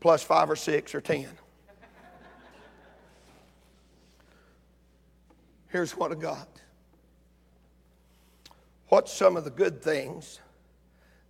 plus 0.00 0.22
five 0.22 0.50
or 0.50 0.56
six 0.56 0.94
or 0.94 1.00
ten. 1.00 1.28
Here's 5.68 5.92
what 5.92 6.12
I 6.12 6.16
got. 6.16 6.59
What's 8.90 9.12
some 9.12 9.36
of 9.36 9.44
the 9.44 9.50
good 9.50 9.80
things 9.80 10.40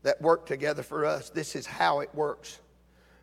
that 0.03 0.21
work 0.23 0.47
together 0.47 0.83
for 0.83 1.05
us? 1.05 1.29
This 1.29 1.55
is 1.55 1.67
how 1.67 2.01
it 2.01 2.09
works. 2.15 2.59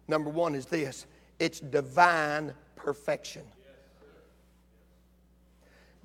Number 0.07 0.29
one 0.29 0.53
is 0.53 0.67
this 0.67 1.07
it's 1.39 1.59
divine 1.59 2.53
perfection. 2.75 3.41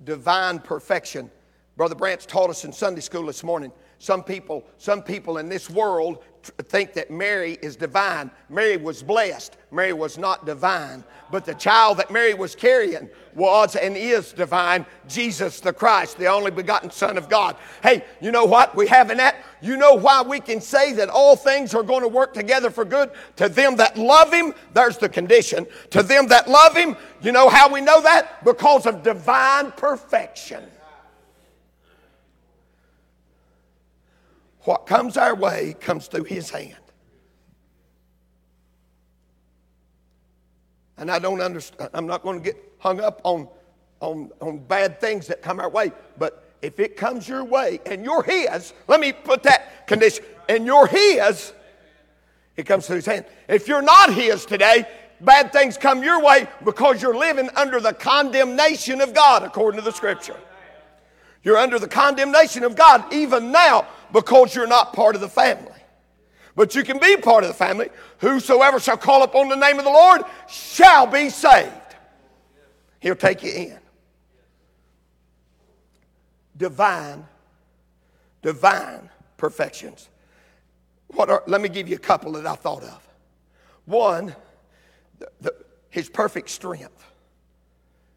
Divine 0.03 0.61
perfection. 0.61 1.31
Brother 1.77 1.95
Branch 1.95 2.27
taught 2.27 2.49
us 2.49 2.65
in 2.65 2.73
Sunday 2.73 3.03
school 3.03 3.27
this 3.27 3.45
morning. 3.45 3.71
Some 3.99 4.25
people, 4.25 4.65
some 4.79 5.03
people 5.03 5.37
in 5.37 5.51
this 5.51 5.69
world 5.69 6.25
think 6.43 6.95
that 6.95 7.11
Mary 7.11 7.59
is 7.63 7.77
divine. 7.77 8.31
Mary 8.49 8.77
was 8.77 9.03
blessed. 9.03 9.57
Mary 9.71 9.93
was 9.93 10.19
not 10.19 10.47
divine. 10.47 11.05
But 11.31 11.45
the 11.45 11.55
child 11.55 11.97
that 11.99 12.11
Mary 12.11 12.35
was 12.35 12.55
carrying 12.55 13.09
was 13.35 13.75
and 13.77 13.97
is 13.97 14.33
divine 14.33 14.85
Jesus 15.09 15.61
the 15.61 15.73
Christ, 15.73 16.19
the 16.19 16.27
only 16.27 16.51
begotten 16.51 16.91
Son 16.91 17.17
of 17.17 17.29
God. 17.29 17.57
Hey, 17.83 18.05
you 18.21 18.31
know 18.31 18.45
what 18.45 18.77
we 18.77 18.87
have 18.89 19.11
in 19.11 19.17
that? 19.17 19.37
You 19.63 19.77
know 19.77 19.95
why 19.95 20.23
we 20.23 20.41
can 20.41 20.61
say 20.61 20.93
that 20.95 21.09
all 21.09 21.37
things 21.37 21.75
are 21.75 21.83
going 21.83 22.03
to 22.03 22.09
work 22.09 22.35
together 22.35 22.71
for 22.71 22.85
good? 22.85 23.11
To 23.37 23.49
them 23.49 23.77
that 23.77 23.97
love 23.97 24.33
Him, 24.33 24.53
there's 24.75 24.99
the 24.99 25.09
condition. 25.09 25.67
To 25.91 26.03
them 26.03 26.27
that 26.29 26.49
love 26.49 26.77
Him, 26.77 26.97
you 27.23 27.33
know 27.33 27.49
how 27.49 27.73
we 27.73 27.81
know 27.81 28.03
that? 28.03 28.45
Because 28.45 28.87
of 28.87 29.03
divine 29.03 29.73
perfection. 29.73 30.63
What 34.64 34.87
comes 34.87 35.16
our 35.16 35.35
way 35.35 35.75
comes 35.81 36.07
through 36.07 36.25
His 36.25 36.50
hand. 36.50 36.76
And 40.97 41.11
I 41.11 41.19
don't 41.19 41.40
understand, 41.40 41.90
I'm 41.95 42.07
not 42.07 42.23
going 42.23 42.38
to 42.38 42.45
get 42.45 42.57
hung 42.78 43.00
up 43.00 43.21
on, 43.25 43.49
on, 44.00 44.31
on 44.40 44.59
bad 44.59 45.00
things 45.00 45.26
that 45.26 45.42
come 45.42 45.59
our 45.59 45.69
way, 45.69 45.90
but 46.16 46.54
if 46.62 46.78
it 46.78 46.97
comes 46.97 47.28
your 47.28 47.42
way 47.42 47.81
and 47.87 48.04
you're 48.04 48.23
His, 48.23 48.73
let 48.87 49.00
me 49.00 49.12
put 49.12 49.42
that 49.42 49.88
condition, 49.88 50.25
and 50.49 50.64
you're 50.64 50.87
His, 50.87 51.52
it 52.57 52.64
comes 52.66 52.87
through 52.87 52.97
His 52.97 53.07
hand. 53.07 53.25
If 53.49 53.66
you're 53.66 53.83
not 53.83 54.14
His 54.14 54.47
today, 54.47 54.87
bad 55.21 55.52
things 55.52 55.76
come 55.76 56.04
your 56.04 56.23
way 56.23 56.47
because 56.64 57.02
you're 57.02 57.16
living 57.16 57.49
under 57.57 57.81
the 57.81 57.95
condemnation 57.95 59.00
of 59.00 59.12
God, 59.12 59.42
according 59.42 59.81
to 59.81 59.85
the 59.85 59.92
Scripture. 59.92 60.37
You're 61.42 61.59
under 61.59 61.81
the 61.81 61.88
condemnation 61.88 62.62
of 62.62 62.76
God 62.76 63.12
even 63.12 63.50
now 63.50 63.88
because 64.12 64.54
you're 64.54 64.66
not 64.66 64.92
part 64.92 65.14
of 65.14 65.21
the 65.21 65.28
family. 65.28 65.73
But 66.54 66.75
you 66.75 66.85
can 66.85 66.99
be 66.99 67.16
part 67.16 67.45
of 67.45 67.49
the 67.49 67.54
family. 67.54 67.88
Whosoever 68.19 68.78
shall 68.78 68.99
call 68.99 69.23
upon 69.23 69.49
the 69.49 69.57
name 69.57 69.78
of 69.78 69.85
the 69.85 69.90
Lord 69.90 70.23
shall 70.49 71.07
be 71.07 71.31
saved. 71.31 71.73
He'll 73.00 73.16
take 73.16 73.42
you 73.42 73.52
in. 73.52 73.78
Divine, 76.57 77.26
divine 78.42 79.09
perfections. 79.38 80.09
What 81.09 81.31
are, 81.31 81.42
let 81.47 81.61
me 81.61 81.69
give 81.69 81.88
you 81.88 81.97
a 81.97 81.99
couple 81.99 82.33
that 82.33 82.47
I 82.47 82.54
thought 82.54 82.83
of. 82.83 83.09
One, 83.87 84.35
the, 85.19 85.28
the, 85.40 85.54
his 85.88 86.09
perfect 86.09 86.50
strength. 86.50 87.04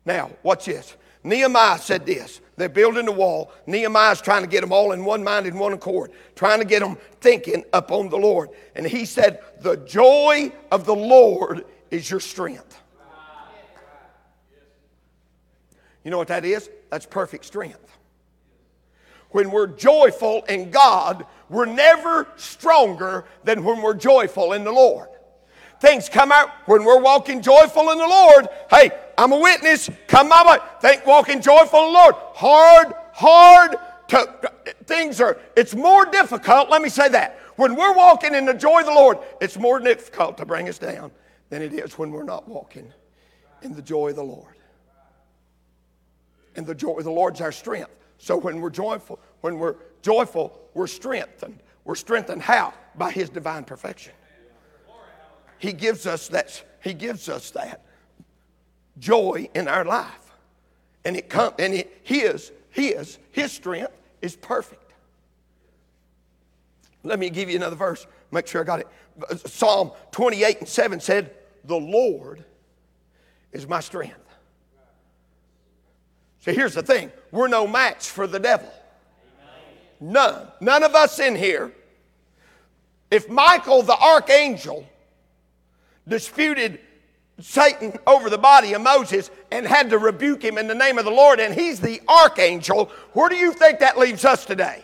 Now, 0.05 0.31
watch 0.43 0.65
this. 0.65 0.95
Nehemiah 1.25 1.79
said 1.79 2.05
this. 2.05 2.39
They're 2.55 2.70
building 2.70 3.05
the 3.05 3.12
wall. 3.12 3.51
Nehemiah's 3.65 4.22
trying 4.22 4.44
to 4.44 4.48
get 4.48 4.62
them 4.62 4.72
all 4.72 4.91
in 4.91 5.03
one 5.03 5.24
mind 5.24 5.48
and 5.48 5.60
one 5.60 5.74
accord, 5.74 6.12
trying 6.36 6.60
to 6.60 6.65
get 6.65 6.82
them 6.82 6.98
thinking 7.20 7.65
upon 7.74 8.10
the 8.10 8.17
Lord. 8.17 8.50
And 8.75 8.86
he 8.86 9.05
said, 9.05 9.41
The 9.62 9.77
joy 9.77 10.53
of 10.72 10.86
the 10.86 10.96
Lord 10.96 11.65
is 11.89 12.10
your 12.10 12.20
strength. 12.20 12.79
You 16.03 16.12
know 16.12 16.20
what 16.20 16.27
that 16.27 16.46
is? 16.46 16.70
That's 16.91 17.08
perfect 17.08 17.46
strength. 17.46 17.79
When 19.32 19.50
we're 19.50 19.67
joyful 19.67 20.44
in 20.44 20.70
God, 20.70 21.25
we're 21.50 21.65
never 21.65 22.27
stronger 22.36 23.25
than 23.44 23.63
when 23.63 23.82
we're 23.82 23.96
joyful 23.96 24.53
in 24.53 24.63
the 24.63 24.72
Lord. 24.72 25.10
Things 25.82 26.08
come 26.08 26.32
out 26.32 26.50
when 26.67 26.86
we're 26.86 27.01
walking 27.01 27.41
joyful 27.41 27.89
in 27.89 27.98
the 27.98 28.08
Lord. 28.08 28.48
Hey, 28.70 28.91
I'm 29.17 29.31
a 29.31 29.39
witness. 29.39 29.89
Come 30.07 30.29
my 30.29 30.43
way. 30.45 30.57
Think 30.81 31.05
walking 31.05 31.41
joyful 31.41 31.91
Lord. 31.91 32.15
Hard, 32.34 32.93
hard 33.13 33.75
to 34.10 34.51
things 34.86 35.19
are 35.22 35.38
it's 35.55 35.75
more 35.75 36.05
difficult, 36.05 36.69
let 36.69 36.81
me 36.81 36.89
say 36.89 37.10
that. 37.10 37.39
When 37.55 37.75
we're 37.75 37.93
walking 37.93 38.36
in 38.36 38.45
the 38.45 38.53
joy 38.53 38.81
of 38.81 38.86
the 38.86 38.91
Lord, 38.91 39.17
it's 39.39 39.57
more 39.57 39.79
difficult 39.79 40.38
to 40.38 40.45
bring 40.45 40.67
us 40.67 40.77
down 40.77 41.12
than 41.50 41.62
it 41.62 41.74
is 41.74 41.98
when 41.98 42.12
we're 42.12 42.24
not 42.24 42.48
walking 42.48 42.91
in 43.62 43.74
the 43.74 43.81
joy 43.81 44.10
of 44.10 44.17
the 44.17 44.24
Lord. 44.24 44.55
And 46.55 46.65
the 46.65 46.75
joy 46.75 46.98
of 46.98 47.03
the 47.05 47.12
Lord's 47.12 47.41
our 47.41 47.51
strength. 47.51 47.91
So 48.17 48.38
when 48.38 48.60
we're 48.60 48.69
joyful, 48.69 49.19
when 49.41 49.57
we're 49.57 49.75
joyful, 50.01 50.60
we're 50.74 50.88
strengthened. 50.88 51.60
We're 51.84 51.95
strengthened 51.95 52.41
how? 52.41 52.74
By 52.95 53.12
his 53.12 53.29
divine 53.29 53.63
perfection. 53.63 54.13
He 55.57 55.72
gives 55.72 56.05
us 56.05 56.27
that, 56.29 56.62
he 56.84 56.93
gives 56.93 57.29
us 57.29 57.51
that 57.51 57.84
joy 58.99 59.49
in 59.53 59.67
our 59.67 59.85
life. 59.85 60.11
And 61.03 61.15
it 61.15 61.29
comes 61.29 61.55
and 61.59 61.73
it 61.73 62.01
his 62.03 62.51
his 62.69 63.17
his 63.31 63.51
strength 63.51 63.93
is 64.21 64.35
perfect. 64.35 64.81
Let 67.03 67.19
me 67.19 67.29
give 67.29 67.49
you 67.49 67.55
another 67.55 67.75
verse. 67.75 68.07
Make 68.31 68.47
sure 68.47 68.61
I 68.61 68.63
got 68.63 68.79
it. 68.79 68.87
Psalm 69.47 69.91
28 70.11 70.59
and 70.59 70.67
7 70.67 70.99
said, 70.99 71.31
The 71.63 71.77
Lord 71.77 72.43
is 73.53 73.67
my 73.67 73.79
strength. 73.79 74.19
So 76.41 76.53
here's 76.53 76.73
the 76.73 76.83
thing 76.83 77.11
we're 77.31 77.47
no 77.47 77.67
match 77.67 78.09
for 78.09 78.27
the 78.27 78.39
devil. 78.39 78.71
None. 79.99 80.47
None 80.59 80.83
of 80.83 80.93
us 80.95 81.19
in 81.19 81.35
here. 81.35 81.71
If 83.09 83.29
Michael 83.29 83.81
the 83.81 83.97
archangel 83.97 84.85
disputed 86.07 86.79
Satan 87.39 87.93
over 88.07 88.29
the 88.29 88.37
body 88.37 88.73
of 88.73 88.81
Moses 88.81 89.29
and 89.51 89.67
had 89.67 89.89
to 89.89 89.97
rebuke 89.97 90.43
him 90.43 90.57
in 90.57 90.67
the 90.67 90.75
name 90.75 90.97
of 90.97 91.05
the 91.05 91.11
Lord, 91.11 91.39
and 91.39 91.53
he's 91.53 91.81
the 91.81 92.01
archangel. 92.07 92.91
Where 93.11 93.29
do 93.29 93.35
you 93.35 93.51
think 93.51 93.79
that 93.79 93.97
leaves 93.97 94.23
us 94.23 94.45
today? 94.45 94.83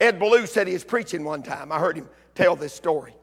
Ed 0.00 0.20
Ballou 0.20 0.46
said 0.46 0.68
he 0.68 0.74
was 0.74 0.84
preaching 0.84 1.24
one 1.24 1.42
time. 1.42 1.72
I 1.72 1.78
heard 1.78 1.96
him 1.96 2.08
tell 2.36 2.54
this 2.54 2.72
story. 2.72 3.14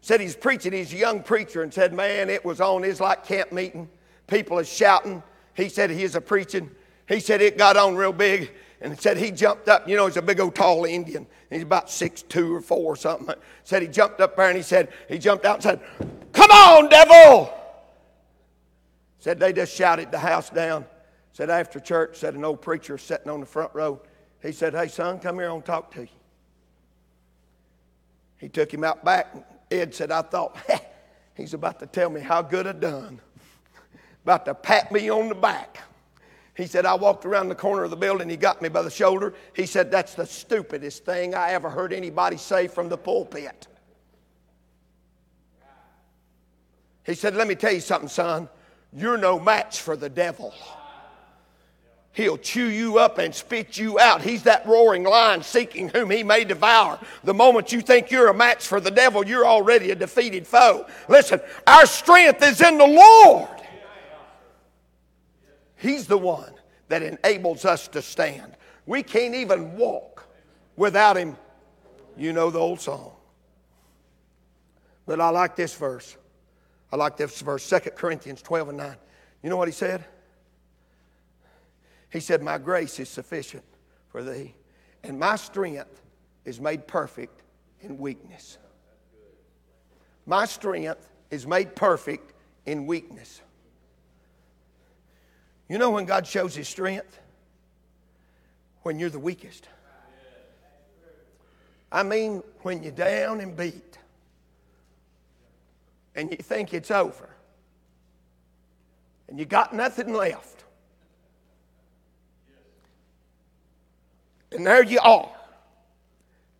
Said 0.00 0.20
he's 0.20 0.34
preaching, 0.34 0.72
he's 0.72 0.92
a 0.92 0.96
young 0.96 1.22
preacher, 1.22 1.62
and 1.62 1.72
said, 1.72 1.92
Man, 1.92 2.28
it 2.28 2.44
was 2.44 2.60
on, 2.60 2.82
it's 2.82 2.98
like 2.98 3.24
camp 3.24 3.52
meeting. 3.52 3.88
People 4.26 4.58
are 4.58 4.64
shouting. 4.64 5.22
He 5.54 5.68
said 5.68 5.90
he 5.90 6.02
is 6.02 6.16
a 6.16 6.20
preaching. 6.20 6.70
He 7.08 7.20
said 7.20 7.40
it 7.40 7.56
got 7.56 7.76
on 7.76 7.94
real 7.94 8.12
big 8.12 8.50
and 8.82 9.00
said 9.00 9.16
he 9.16 9.30
jumped 9.30 9.68
up. 9.68 9.88
You 9.88 9.96
know, 9.96 10.06
he's 10.06 10.16
a 10.16 10.22
big 10.22 10.40
old 10.40 10.54
tall 10.54 10.84
Indian. 10.84 11.26
He's 11.48 11.62
about 11.62 11.88
six 11.88 12.22
two 12.22 12.54
or 12.54 12.60
four 12.60 12.92
or 12.92 12.96
something. 12.96 13.34
Said 13.64 13.82
he 13.82 13.88
jumped 13.88 14.20
up 14.20 14.36
there 14.36 14.48
and 14.48 14.56
he 14.56 14.62
said, 14.62 14.92
he 15.08 15.18
jumped 15.18 15.44
out 15.44 15.56
and 15.56 15.62
said, 15.62 15.80
Come 16.32 16.50
on, 16.50 16.88
devil! 16.88 17.52
Said 19.18 19.38
they 19.38 19.52
just 19.52 19.74
shouted 19.74 20.10
the 20.10 20.18
house 20.18 20.50
down. 20.50 20.84
Said 21.32 21.48
after 21.48 21.78
church, 21.78 22.16
said 22.16 22.34
an 22.34 22.44
old 22.44 22.60
preacher 22.60 22.98
sitting 22.98 23.30
on 23.30 23.40
the 23.40 23.46
front 23.46 23.72
row. 23.72 24.00
He 24.42 24.50
said, 24.50 24.74
Hey 24.74 24.88
son, 24.88 25.20
come 25.20 25.36
here, 25.36 25.48
I 25.48 25.52
want 25.52 25.64
to 25.64 25.70
talk 25.70 25.94
to 25.94 26.02
you. 26.02 26.08
He 28.38 28.48
took 28.48 28.74
him 28.74 28.82
out 28.82 29.04
back. 29.04 29.34
Ed 29.70 29.94
said, 29.94 30.10
I 30.10 30.22
thought, 30.22 30.58
he's 31.36 31.54
about 31.54 31.78
to 31.78 31.86
tell 31.86 32.10
me 32.10 32.20
how 32.20 32.42
good 32.42 32.66
I 32.66 32.72
done. 32.72 33.20
About 34.24 34.44
to 34.46 34.54
pat 34.54 34.90
me 34.90 35.08
on 35.10 35.28
the 35.28 35.34
back. 35.34 35.78
He 36.54 36.66
said, 36.66 36.84
I 36.84 36.94
walked 36.94 37.24
around 37.24 37.48
the 37.48 37.54
corner 37.54 37.82
of 37.84 37.90
the 37.90 37.96
building. 37.96 38.28
He 38.28 38.36
got 38.36 38.60
me 38.60 38.68
by 38.68 38.82
the 38.82 38.90
shoulder. 38.90 39.32
He 39.54 39.64
said, 39.64 39.90
That's 39.90 40.14
the 40.14 40.26
stupidest 40.26 41.04
thing 41.04 41.34
I 41.34 41.52
ever 41.52 41.70
heard 41.70 41.92
anybody 41.92 42.36
say 42.36 42.68
from 42.68 42.88
the 42.88 42.98
pulpit. 42.98 43.68
He 47.04 47.14
said, 47.14 47.34
Let 47.34 47.48
me 47.48 47.54
tell 47.54 47.72
you 47.72 47.80
something, 47.80 48.08
son. 48.08 48.48
You're 48.92 49.16
no 49.16 49.40
match 49.40 49.80
for 49.80 49.96
the 49.96 50.10
devil. 50.10 50.52
He'll 52.14 52.36
chew 52.36 52.66
you 52.66 52.98
up 52.98 53.16
and 53.16 53.34
spit 53.34 53.78
you 53.78 53.98
out. 53.98 54.20
He's 54.20 54.42
that 54.42 54.66
roaring 54.66 55.04
lion 55.04 55.42
seeking 55.42 55.88
whom 55.88 56.10
he 56.10 56.22
may 56.22 56.44
devour. 56.44 56.98
The 57.24 57.32
moment 57.32 57.72
you 57.72 57.80
think 57.80 58.10
you're 58.10 58.28
a 58.28 58.34
match 58.34 58.66
for 58.66 58.80
the 58.80 58.90
devil, 58.90 59.26
you're 59.26 59.46
already 59.46 59.92
a 59.92 59.94
defeated 59.94 60.46
foe. 60.46 60.86
Listen, 61.08 61.40
our 61.66 61.86
strength 61.86 62.42
is 62.42 62.60
in 62.60 62.76
the 62.76 62.86
Lord. 62.86 63.61
He's 65.82 66.06
the 66.06 66.16
one 66.16 66.52
that 66.86 67.02
enables 67.02 67.64
us 67.64 67.88
to 67.88 68.02
stand. 68.02 68.54
We 68.86 69.02
can't 69.02 69.34
even 69.34 69.76
walk 69.76 70.28
without 70.76 71.16
him. 71.16 71.36
You 72.16 72.32
know 72.32 72.50
the 72.50 72.60
old 72.60 72.80
song. 72.80 73.12
But 75.04 75.20
I 75.20 75.30
like 75.30 75.56
this 75.56 75.74
verse. 75.74 76.16
I 76.92 76.96
like 76.96 77.16
this 77.16 77.40
verse, 77.40 77.68
2 77.68 77.90
Corinthians 77.96 78.42
12 78.42 78.68
and 78.68 78.78
9. 78.78 78.96
You 79.42 79.50
know 79.50 79.56
what 79.56 79.66
he 79.66 79.72
said? 79.72 80.04
He 82.10 82.20
said, 82.20 82.42
My 82.42 82.58
grace 82.58 83.00
is 83.00 83.08
sufficient 83.08 83.64
for 84.08 84.22
thee, 84.22 84.54
and 85.02 85.18
my 85.18 85.34
strength 85.34 86.00
is 86.44 86.60
made 86.60 86.86
perfect 86.86 87.42
in 87.80 87.98
weakness. 87.98 88.58
My 90.26 90.44
strength 90.44 91.08
is 91.32 91.44
made 91.44 91.74
perfect 91.74 92.34
in 92.66 92.86
weakness. 92.86 93.40
You 95.72 95.78
know 95.78 95.88
when 95.88 96.04
God 96.04 96.26
shows 96.26 96.54
his 96.54 96.68
strength? 96.68 97.18
When 98.82 98.98
you're 98.98 99.08
the 99.08 99.18
weakest. 99.18 99.66
I 101.90 102.02
mean, 102.02 102.42
when 102.60 102.82
you're 102.82 102.92
down 102.92 103.40
and 103.40 103.56
beat 103.56 103.96
and 106.14 106.30
you 106.30 106.36
think 106.36 106.74
it's 106.74 106.90
over 106.90 107.26
and 109.28 109.38
you 109.38 109.46
got 109.46 109.74
nothing 109.74 110.12
left. 110.12 110.64
And 114.50 114.66
there 114.66 114.84
you 114.84 115.00
are. 115.02 115.34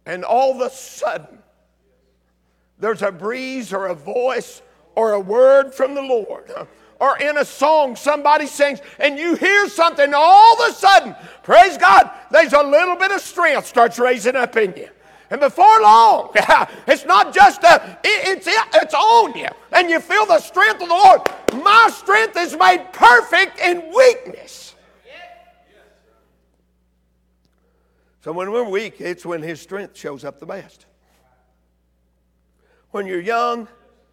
And 0.07 0.25
all 0.25 0.55
of 0.55 0.63
a 0.63 0.71
sudden, 0.75 1.39
there's 2.79 3.03
a 3.03 3.13
breeze 3.13 3.75
or 3.75 3.89
a 3.89 3.95
voice 3.95 4.63
or 4.95 5.13
a 5.13 5.21
word 5.21 5.75
from 5.75 5.95
the 5.95 6.01
Lord. 6.01 6.51
Or 7.03 7.19
in 7.19 7.37
a 7.37 7.45
song 7.45 7.97
somebody 7.97 8.47
sings, 8.47 8.81
and 9.01 9.19
you 9.19 9.35
hear 9.35 9.69
something 9.69 10.15
all 10.15 10.63
of 10.63 10.71
a 10.71 10.73
sudden, 10.73 11.17
praise 11.43 11.77
God, 11.77 12.09
there's 12.31 12.53
a 12.53 12.63
little 12.63 12.95
bit 12.95 13.11
of 13.11 13.21
strength 13.21 13.67
starts 13.67 13.99
raising 13.99 14.37
up 14.37 14.57
in 14.57 14.73
you. 14.77 14.89
And 15.29 15.41
before 15.41 15.81
long, 15.81 16.31
it's 16.87 17.05
not 17.05 17.35
just 17.35 17.65
a, 17.65 17.99
it's, 18.05 18.47
it's 18.49 18.95
on 18.95 19.37
you. 19.37 19.49
And 19.73 19.91
you 19.91 19.99
feel 19.99 20.27
the 20.27 20.39
strength 20.39 20.81
of 20.81 20.89
the 20.89 20.95
Lord. 20.95 21.23
My 21.65 21.91
strength 21.93 22.37
is 22.37 22.57
made 22.57 22.87
perfect 22.93 23.59
in 23.59 23.93
weakness. 23.93 24.77
So 28.21 28.31
when 28.31 28.53
we're 28.53 28.69
weak, 28.69 29.01
it's 29.01 29.27
when 29.27 29.43
His 29.43 29.61
strength 29.61 29.99
shows 29.99 30.25
up 30.25 30.39
the 30.39 30.47
best. 30.47 30.87
When 32.93 33.07
you're 33.09 33.21
young 33.21 33.67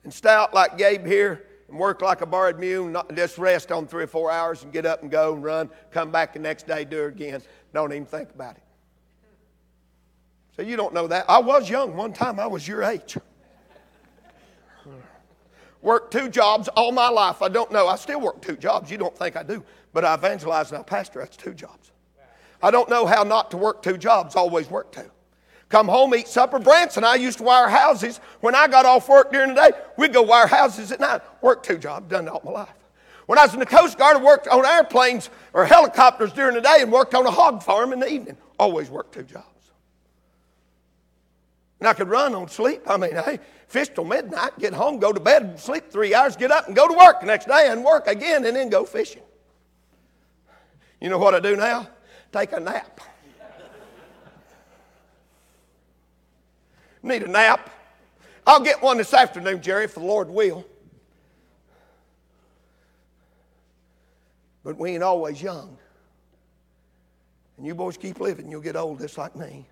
and 0.03 0.11
stout 0.11 0.55
like 0.55 0.75
Gabe 0.75 1.05
here, 1.05 1.45
and 1.69 1.79
work 1.79 2.01
like 2.01 2.21
a 2.21 2.25
borrowed 2.25 2.59
mule, 2.59 2.87
not 2.87 3.13
just 3.15 3.37
rest 3.37 3.71
on 3.71 3.87
three 3.87 4.03
or 4.03 4.07
four 4.07 4.31
hours 4.31 4.63
and 4.63 4.71
get 4.71 4.85
up 4.85 5.01
and 5.01 5.11
go 5.11 5.33
and 5.33 5.43
run, 5.43 5.69
come 5.91 6.11
back 6.11 6.33
the 6.33 6.39
next 6.39 6.67
day, 6.67 6.85
do 6.85 7.05
it 7.05 7.09
again. 7.09 7.41
Don't 7.73 7.91
even 7.91 8.05
think 8.05 8.29
about 8.31 8.55
it. 8.55 8.63
So 10.55 10.61
you 10.61 10.75
don't 10.75 10.93
know 10.93 11.07
that. 11.07 11.25
I 11.29 11.39
was 11.39 11.69
young 11.69 11.95
one 11.95 12.13
time, 12.13 12.39
I 12.39 12.47
was 12.47 12.67
your 12.67 12.83
age. 12.83 13.17
Worked 15.81 16.11
two 16.11 16.27
jobs 16.27 16.67
all 16.69 16.91
my 16.91 17.07
life. 17.07 17.41
I 17.41 17.47
don't 17.47 17.71
know. 17.71 17.87
I 17.87 17.95
still 17.95 18.19
work 18.19 18.41
two 18.41 18.57
jobs. 18.57 18.91
You 18.91 18.97
don't 18.97 19.17
think 19.17 19.37
I 19.37 19.43
do. 19.43 19.63
But 19.93 20.03
I 20.03 20.13
evangelize 20.13 20.71
and 20.71 20.79
I 20.79 20.83
pastor. 20.83 21.19
That's 21.19 21.37
two 21.37 21.53
jobs. 21.53 21.91
I 22.61 22.69
don't 22.69 22.89
know 22.89 23.05
how 23.05 23.23
not 23.23 23.49
to 23.51 23.57
work 23.57 23.81
two 23.81 23.97
jobs. 23.97 24.35
Always 24.35 24.69
work 24.69 24.91
two. 24.91 25.09
Come 25.69 25.87
home, 25.87 26.15
eat 26.15 26.27
supper. 26.27 26.57
Branson, 26.57 27.03
I 27.03 27.15
used 27.15 27.37
to 27.37 27.43
wire 27.43 27.69
houses. 27.69 28.19
When 28.41 28.55
I 28.55 28.67
got 28.67 28.85
off 28.85 29.07
work 29.07 29.31
during 29.31 29.53
the 29.53 29.61
day, 29.61 29.71
we'd 29.97 30.13
go 30.13 30.23
wire 30.23 30.47
houses 30.47 30.91
at 30.91 30.99
night. 30.99 31.21
Work 31.41 31.61
two 31.61 31.77
jobs. 31.77 32.09
Done 32.09 32.27
all 32.27 32.41
my 32.43 32.51
life. 32.51 32.73
When 33.27 33.37
I 33.37 33.43
was 33.43 33.53
in 33.53 33.59
the 33.59 33.67
Coast 33.67 33.99
Guard, 33.99 34.17
I 34.17 34.23
worked 34.23 34.47
on 34.47 34.65
airplanes 34.65 35.29
or 35.53 35.63
helicopters 35.63 36.33
during 36.33 36.55
the 36.55 36.61
day 36.61 36.77
and 36.79 36.91
worked 36.91 37.13
on 37.13 37.27
a 37.27 37.31
hog 37.31 37.61
farm 37.61 37.93
in 37.93 37.99
the 37.99 38.11
evening. 38.11 38.35
Always 38.57 38.89
worked 38.89 39.13
two 39.13 39.21
jobs. 39.21 39.45
And 41.79 41.87
I 41.87 41.93
could 41.93 42.09
run 42.09 42.33
on 42.33 42.47
sleep. 42.49 42.81
I 42.87 42.97
mean, 42.97 43.13
hey, 43.13 43.39
fish 43.67 43.89
till 43.89 44.05
midnight, 44.05 44.57
get 44.57 44.73
home, 44.73 44.97
go 44.97 45.13
to 45.13 45.19
bed, 45.19 45.59
sleep 45.59 45.91
three 45.91 46.15
hours, 46.15 46.35
get 46.35 46.49
up 46.51 46.65
and 46.65 46.75
go 46.75 46.87
to 46.87 46.93
work 46.95 47.19
the 47.19 47.27
next 47.27 47.45
day 47.45 47.67
and 47.69 47.85
work 47.85 48.07
again 48.07 48.43
and 48.45 48.55
then 48.55 48.69
go 48.69 48.83
fishing. 48.83 49.21
You 50.99 51.09
know 51.09 51.19
what 51.19 51.35
I 51.35 51.39
do 51.39 51.55
now? 51.55 51.87
Take 52.31 52.51
a 52.53 52.59
nap. 52.59 52.99
Need 57.01 57.23
a 57.23 57.27
nap? 57.27 57.69
I'll 58.45 58.63
get 58.63 58.81
one 58.81 58.97
this 58.97 59.13
afternoon, 59.13 59.61
Jerry, 59.61 59.85
if 59.85 59.93
the 59.93 60.01
Lord 60.01 60.29
will. 60.29 60.65
But 64.63 64.77
we 64.77 64.91
ain't 64.91 65.03
always 65.03 65.41
young. 65.41 65.77
And 67.57 67.65
you 67.65 67.75
boys 67.75 67.97
keep 67.97 68.19
living, 68.19 68.49
you'll 68.49 68.61
get 68.61 68.75
old 68.75 68.99
just 68.99 69.17
like 69.17 69.35
me. 69.35 69.67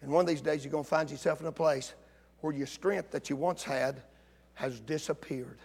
And 0.00 0.10
one 0.10 0.22
of 0.22 0.28
these 0.28 0.40
days, 0.40 0.64
you're 0.64 0.72
going 0.72 0.84
to 0.84 0.90
find 0.90 1.10
yourself 1.10 1.40
in 1.40 1.46
a 1.46 1.52
place 1.52 1.94
where 2.40 2.52
your 2.52 2.66
strength 2.66 3.12
that 3.12 3.30
you 3.30 3.36
once 3.36 3.62
had 3.62 4.02
has 4.54 4.80
disappeared. 4.80 5.58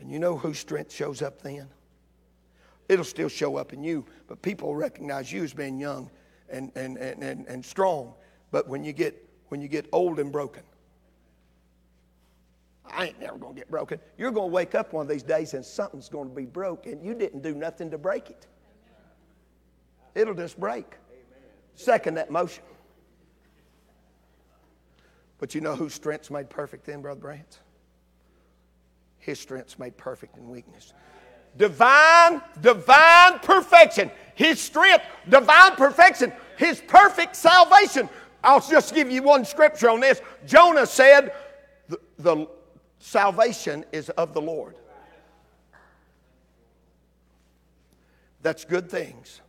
And 0.00 0.10
you 0.10 0.18
know 0.18 0.36
whose 0.36 0.58
strength 0.58 0.92
shows 0.92 1.22
up 1.22 1.42
then? 1.42 1.68
It'll 2.88 3.04
still 3.04 3.28
show 3.28 3.56
up 3.56 3.72
in 3.72 3.82
you, 3.82 4.04
but 4.28 4.40
people 4.40 4.74
recognize 4.74 5.30
you 5.32 5.42
as 5.42 5.52
being 5.52 5.78
young 5.78 6.08
and, 6.50 6.72
and, 6.74 6.96
and, 6.96 7.22
and, 7.22 7.46
and 7.46 7.64
strong. 7.64 8.14
But 8.50 8.68
when 8.68 8.84
you 8.84 8.92
get 8.92 9.24
when 9.48 9.60
you 9.60 9.68
get 9.68 9.86
old 9.92 10.18
and 10.18 10.30
broken, 10.30 10.62
I 12.86 13.06
ain't 13.06 13.20
never 13.20 13.38
gonna 13.38 13.54
get 13.54 13.70
broken. 13.70 13.98
You're 14.16 14.30
gonna 14.30 14.46
wake 14.48 14.74
up 14.74 14.92
one 14.92 15.02
of 15.02 15.08
these 15.08 15.22
days 15.22 15.54
and 15.54 15.64
something's 15.64 16.08
gonna 16.08 16.30
be 16.30 16.44
broke, 16.44 16.86
and 16.86 17.04
you 17.04 17.14
didn't 17.14 17.42
do 17.42 17.54
nothing 17.54 17.90
to 17.90 17.98
break 17.98 18.30
it. 18.30 18.46
It'll 20.14 20.34
just 20.34 20.58
break. 20.58 20.96
Second 21.74 22.14
that 22.14 22.30
motion. 22.30 22.64
But 25.38 25.54
you 25.54 25.60
know 25.60 25.76
whose 25.76 25.94
strength's 25.94 26.30
made 26.30 26.50
perfect 26.50 26.84
then, 26.84 27.00
Brother 27.00 27.20
Brant? 27.20 27.60
His 29.18 29.38
strength's 29.38 29.78
made 29.78 29.96
perfect 29.96 30.36
in 30.36 30.48
weakness. 30.48 30.92
Divine, 31.56 32.40
divine 32.60 33.38
perfection. 33.40 34.10
His 34.34 34.60
strength, 34.60 35.04
divine 35.28 35.74
perfection. 35.76 36.32
His 36.56 36.80
perfect 36.80 37.34
salvation. 37.34 38.08
I'll 38.44 38.60
just 38.60 38.94
give 38.94 39.10
you 39.10 39.22
one 39.22 39.44
scripture 39.44 39.90
on 39.90 40.00
this. 40.00 40.20
Jonah 40.46 40.86
said, 40.86 41.32
the, 41.88 41.98
the 42.18 42.46
salvation 42.98 43.84
is 43.92 44.10
of 44.10 44.34
the 44.34 44.40
Lord. 44.40 44.76
That's 48.42 48.64
good 48.64 48.88
things 48.88 49.40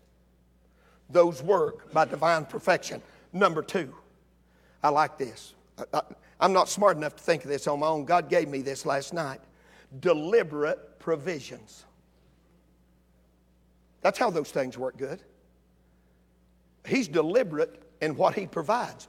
those 1.10 1.42
work 1.42 1.92
by 1.92 2.06
divine 2.06 2.46
perfection. 2.46 3.02
Number 3.34 3.62
two, 3.62 3.94
I 4.84 4.90
like 4.90 5.18
this. 5.18 5.56
I, 5.94 6.02
am 6.40 6.54
not 6.54 6.70
smart 6.70 6.98
enough 6.98 7.16
to 7.16 7.24
think 7.24 7.44
of 7.44 7.50
this 7.50 7.68
on 7.68 7.80
my 7.80 7.88
own. 7.88 8.06
God 8.06 8.30
gave 8.30 8.48
me 8.48 8.62
this 8.62 8.86
last 8.86 9.14
night. 9.14 9.42
Deliberate 10.00 11.00
provisions. 11.00 11.86
That's 14.02 14.18
how 14.18 14.30
those 14.30 14.52
things 14.52 14.78
work 14.78 14.98
good. 14.98 15.22
He's 16.86 17.08
deliberate 17.08 17.82
in 18.02 18.16
what 18.16 18.36
he 18.36 18.48
provides. 18.48 19.08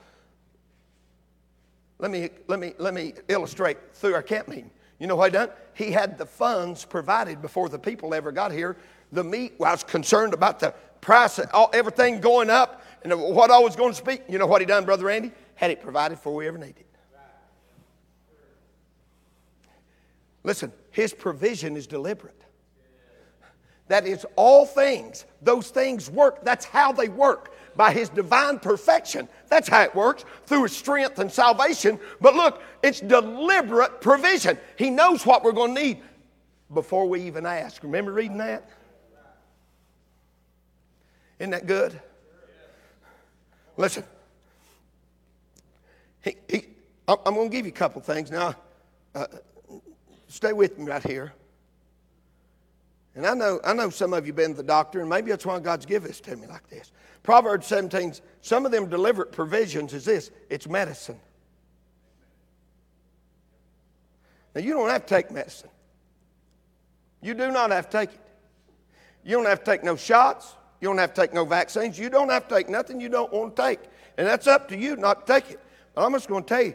Let 1.99 2.11
me, 2.11 2.31
let 2.47 2.59
me, 2.59 2.75
let 2.79 2.95
me 2.95 3.15
illustrate 3.29 3.79
through 3.95 4.15
our 4.15 4.23
camp 4.23 4.49
meeting. 4.49 4.71
You 4.99 5.07
know 5.07 5.17
what 5.17 5.33
he 5.33 5.39
done? 5.39 5.51
He 5.75 5.91
had 5.93 6.19
the 6.19 6.27
funds 6.27 6.85
provided 6.85 7.41
before 7.41 7.69
the 7.69 7.79
people 7.79 8.15
ever 8.15 8.33
got 8.33 8.53
here. 8.53 8.77
The 9.13 9.25
meat, 9.25 9.55
well, 9.59 9.71
I 9.71 9.73
was 9.73 9.85
concerned 9.85 10.35
about 10.35 10.61
the 10.61 10.75
price, 11.01 11.39
all, 11.53 11.71
everything 11.73 12.21
going 12.21 12.51
up, 12.51 12.83
and 13.03 13.19
what 13.19 13.51
I 13.51 13.59
was 13.59 13.77
going 13.77 13.93
to 13.93 13.97
speak. 13.97 14.23
You 14.29 14.39
know 14.39 14.47
what 14.47 14.61
he 14.61 14.67
done, 14.67 14.85
Brother 14.85 15.07
Randy? 15.07 15.33
Had 15.55 15.71
it 15.71 15.83
provided 15.83 16.19
for 16.19 16.35
we 16.35 16.47
ever 16.49 16.59
needed. 16.59 16.85
Listen, 20.43 20.73
his 20.91 21.13
provision 21.13 21.77
is 21.77 21.87
deliberate. 21.87 22.41
That 23.91 24.07
is 24.07 24.25
all 24.37 24.67
things. 24.67 25.25
Those 25.43 25.71
things 25.71 26.09
work. 26.09 26.45
That's 26.45 26.65
how 26.65 26.93
they 26.93 27.09
work 27.09 27.53
by 27.75 27.93
his 27.93 28.09
divine 28.09 28.61
perfection. 28.61 29.29
That's 29.49 29.69
how 29.69 29.83
it 29.83 29.97
works, 29.97 30.25
through 30.47 30.63
his 30.63 30.77
strength 30.77 31.19
and 31.19 31.31
salvation. 31.31 31.99
But 32.21 32.37
look, 32.37 32.63
it's 32.85 33.01
deliberate 33.01 34.01
provision. 34.01 34.59
He 34.77 34.91
knows 34.91 35.27
what 35.27 35.43
we're 35.43 35.51
going 35.51 35.75
to 35.75 35.83
need 35.83 36.03
before 36.73 37.09
we 37.09 37.23
even 37.23 37.45
ask. 37.45 37.83
Remember 37.83 38.13
reading 38.13 38.39
that? 38.39 38.71
Isn't 41.41 41.51
that 41.51 41.67
good? 41.67 42.01
Listen, 43.77 44.05
he, 46.23 46.37
he, 46.49 46.65
I'm 47.09 47.35
going 47.35 47.51
to 47.51 47.57
give 47.57 47.67
you 47.67 47.73
a 47.73 47.75
couple 47.75 48.01
things. 48.03 48.31
Now, 48.31 48.55
uh, 49.17 49.27
stay 50.29 50.53
with 50.53 50.79
me 50.79 50.85
right 50.85 51.03
here. 51.03 51.33
And 53.21 53.27
I 53.27 53.35
know, 53.35 53.61
I 53.63 53.75
know 53.75 53.91
some 53.91 54.15
of 54.15 54.25
you 54.25 54.33
have 54.33 54.37
been 54.37 54.53
to 54.53 54.57
the 54.57 54.63
doctor, 54.63 55.01
and 55.01 55.11
maybe 55.11 55.31
that's 55.31 55.45
why 55.45 55.61
God's 55.61 55.85
given 55.85 56.09
this 56.09 56.23
to 56.23 56.35
me 56.37 56.47
like 56.47 56.67
this. 56.71 56.91
Proverbs 57.23 57.67
17, 57.67 58.15
some 58.41 58.65
of 58.65 58.73
them 58.73 58.89
deliberate 58.89 59.31
provisions 59.31 59.93
is 59.93 60.07
this 60.07 60.31
it's 60.49 60.67
medicine. 60.67 61.21
Now, 64.55 64.63
you 64.63 64.73
don't 64.73 64.89
have 64.89 65.05
to 65.05 65.15
take 65.15 65.31
medicine. 65.31 65.69
You 67.21 67.35
do 67.35 67.51
not 67.51 67.73
have 67.73 67.91
to 67.91 67.99
take 67.99 68.09
it. 68.09 68.21
You 69.23 69.37
don't 69.37 69.45
have 69.45 69.65
to 69.65 69.71
take 69.71 69.85
no 69.85 69.97
shots. 69.97 70.55
You 70.81 70.89
don't 70.89 70.97
have 70.97 71.13
to 71.13 71.21
take 71.21 71.35
no 71.35 71.45
vaccines. 71.45 71.99
You 71.99 72.09
don't 72.09 72.31
have 72.31 72.49
to 72.49 72.55
take 72.55 72.71
nothing 72.71 73.03
you 73.03 73.11
don't 73.11 73.31
want 73.31 73.55
to 73.55 73.63
take. 73.63 73.81
And 74.17 74.27
that's 74.27 74.47
up 74.47 74.67
to 74.71 74.79
you 74.79 74.97
not 74.97 75.27
to 75.27 75.33
take 75.35 75.51
it. 75.51 75.61
But 75.95 76.07
I'm 76.07 76.13
just 76.13 76.27
going 76.27 76.43
to 76.45 76.49
tell 76.49 76.63
you 76.63 76.75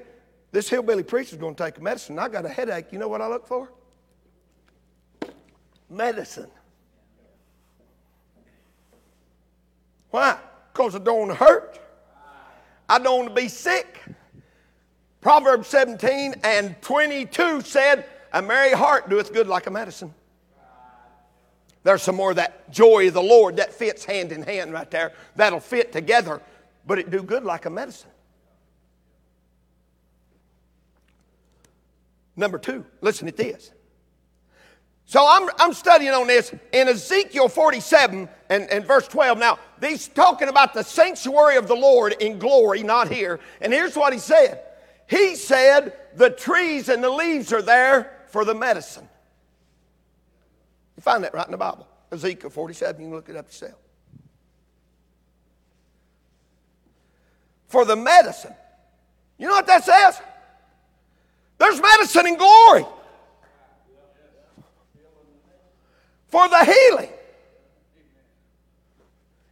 this 0.52 0.70
hillbilly 0.70 1.02
preacher 1.02 1.38
is 1.38 1.42
going 1.42 1.56
to 1.56 1.64
take 1.64 1.82
medicine. 1.82 2.20
I 2.20 2.30
got 2.30 2.46
a 2.46 2.50
headache. 2.50 2.92
You 2.92 3.00
know 3.00 3.08
what 3.08 3.22
I 3.22 3.28
look 3.28 3.48
for? 3.48 3.72
Medicine. 5.90 6.50
Why? 10.12 10.38
Because 10.72 10.96
I 10.96 11.00
don't 11.00 11.30
hurt. 11.30 11.80
I 12.88 13.00
don't 13.00 13.26
want 13.26 13.36
to 13.36 13.42
be 13.42 13.48
sick. 13.48 14.02
Proverbs 15.22 15.68
17 15.68 16.36
and 16.44 16.80
22 16.82 17.62
said, 17.62 18.06
A 18.32 18.42
merry 18.42 18.72
heart 18.72 19.10
doeth 19.10 19.34
good 19.34 19.48
like 19.48 19.68
a 19.68 19.72
medicine. 19.72 20.14
There's 21.84 22.02
some 22.02 22.16
more 22.16 22.32
of 22.32 22.38
that 22.38 22.72
joy 22.72 23.10
of 23.10 23.14
the 23.14 23.22
Lord 23.22 23.58
that 23.58 23.74
fits 23.74 24.06
hand 24.06 24.32
in 24.32 24.42
hand 24.42 24.74
right 24.74 24.90
there. 24.90 25.14
That'll 25.36 25.60
fit 25.60 25.92
together, 25.92 26.42
but 26.88 26.98
it 26.98 27.12
do 27.12 27.22
good 27.22 27.44
like 27.44 27.66
a 27.66 27.70
medicine. 27.70 28.10
Number 32.36 32.58
two, 32.58 32.86
listen 33.02 33.28
to 33.28 33.36
this. 33.36 33.72
So 35.06 35.26
I'm, 35.28 35.50
I'm 35.60 35.74
studying 35.74 36.12
on 36.12 36.28
this 36.28 36.54
in 36.72 36.88
Ezekiel 36.88 37.48
47 37.48 38.28
and, 38.50 38.70
and 38.70 38.86
verse 38.86 39.08
12. 39.08 39.38
Now, 39.38 39.60
he's 39.80 40.08
talking 40.08 40.50
about 40.50 40.74
the 40.74 40.84
sanctuary 40.84 41.58
of 41.58 41.68
the 41.68 41.76
Lord 41.76 42.14
in 42.20 42.40
glory, 42.40 42.82
not 42.82 43.12
here. 43.12 43.40
And 43.62 43.72
here's 43.72 43.96
what 43.96 44.14
he 44.14 44.20
said 44.20 44.62
He 45.08 45.36
said, 45.36 45.94
The 46.16 46.32
trees 46.32 46.90
and 46.90 47.04
the 47.04 47.10
leaves 47.10 47.54
are 47.54 47.62
there 47.62 48.26
for 48.28 48.46
the 48.46 48.56
medicine. 48.56 49.08
You 50.98 51.02
find 51.02 51.24
that 51.24 51.34
right 51.34 51.46
in 51.46 51.52
the 51.52 51.58
Bible. 51.58 51.88
Ezekiel 52.12 52.50
47, 52.50 53.02
you 53.02 53.08
can 53.08 53.16
look 53.16 53.30
it 53.30 53.36
up 53.36 53.48
yourself. 53.48 53.76
For 57.68 57.86
the 57.86 57.96
medicine. 57.96 58.56
You 59.38 59.48
know 59.48 59.54
what 59.54 59.68
that 59.68 59.84
says? 59.84 60.20
There's 61.58 61.80
medicine 61.82 62.26
in 62.26 62.38
glory 62.38 62.86
for 66.28 66.48
the 66.48 66.64
healing. 66.66 67.10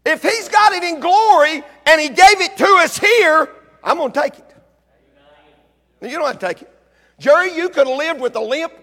If 0.05 0.21
He's 0.21 0.49
got 0.49 0.73
it 0.73 0.83
in 0.83 0.99
glory 0.99 1.63
and 1.85 2.01
He 2.01 2.09
gave 2.09 2.41
it 2.41 2.57
to 2.57 2.67
us 2.81 2.97
here, 2.97 3.49
I'm 3.83 3.97
going 3.97 4.11
to 4.11 4.21
take 4.21 4.39
it. 4.39 4.55
You 6.01 6.17
don't 6.17 6.27
have 6.27 6.39
to 6.39 6.47
take 6.47 6.61
it. 6.61 6.69
Jerry, 7.19 7.55
you 7.55 7.69
could 7.69 7.87
have 7.87 7.97
lived 7.97 8.19
with 8.19 8.35
a 8.35 8.41
limp 8.41 8.73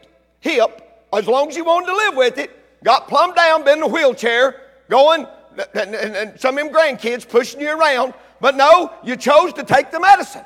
hip 0.40 1.07
as 1.12 1.26
long 1.26 1.48
as 1.48 1.57
you 1.57 1.64
wanted 1.64 1.87
to 1.88 1.96
live 1.96 2.16
with 2.16 2.38
it. 2.38 2.50
Got 2.83 3.09
plumb 3.09 3.35
down, 3.35 3.64
been 3.64 3.79
in 3.79 3.85
a 3.85 3.88
wheelchair, 3.88 4.62
going, 4.88 5.26
and, 5.74 5.94
and, 5.94 6.16
and 6.16 6.40
some 6.40 6.57
of 6.57 6.64
them 6.64 6.74
grandkids 6.74 7.29
pushing 7.29 7.61
you 7.61 7.79
around. 7.79 8.14
But 8.40 8.57
no, 8.57 8.90
you 9.05 9.16
chose 9.16 9.53
to 9.55 9.64
take 9.64 9.90
the 9.90 10.00
medicine. 10.00 10.44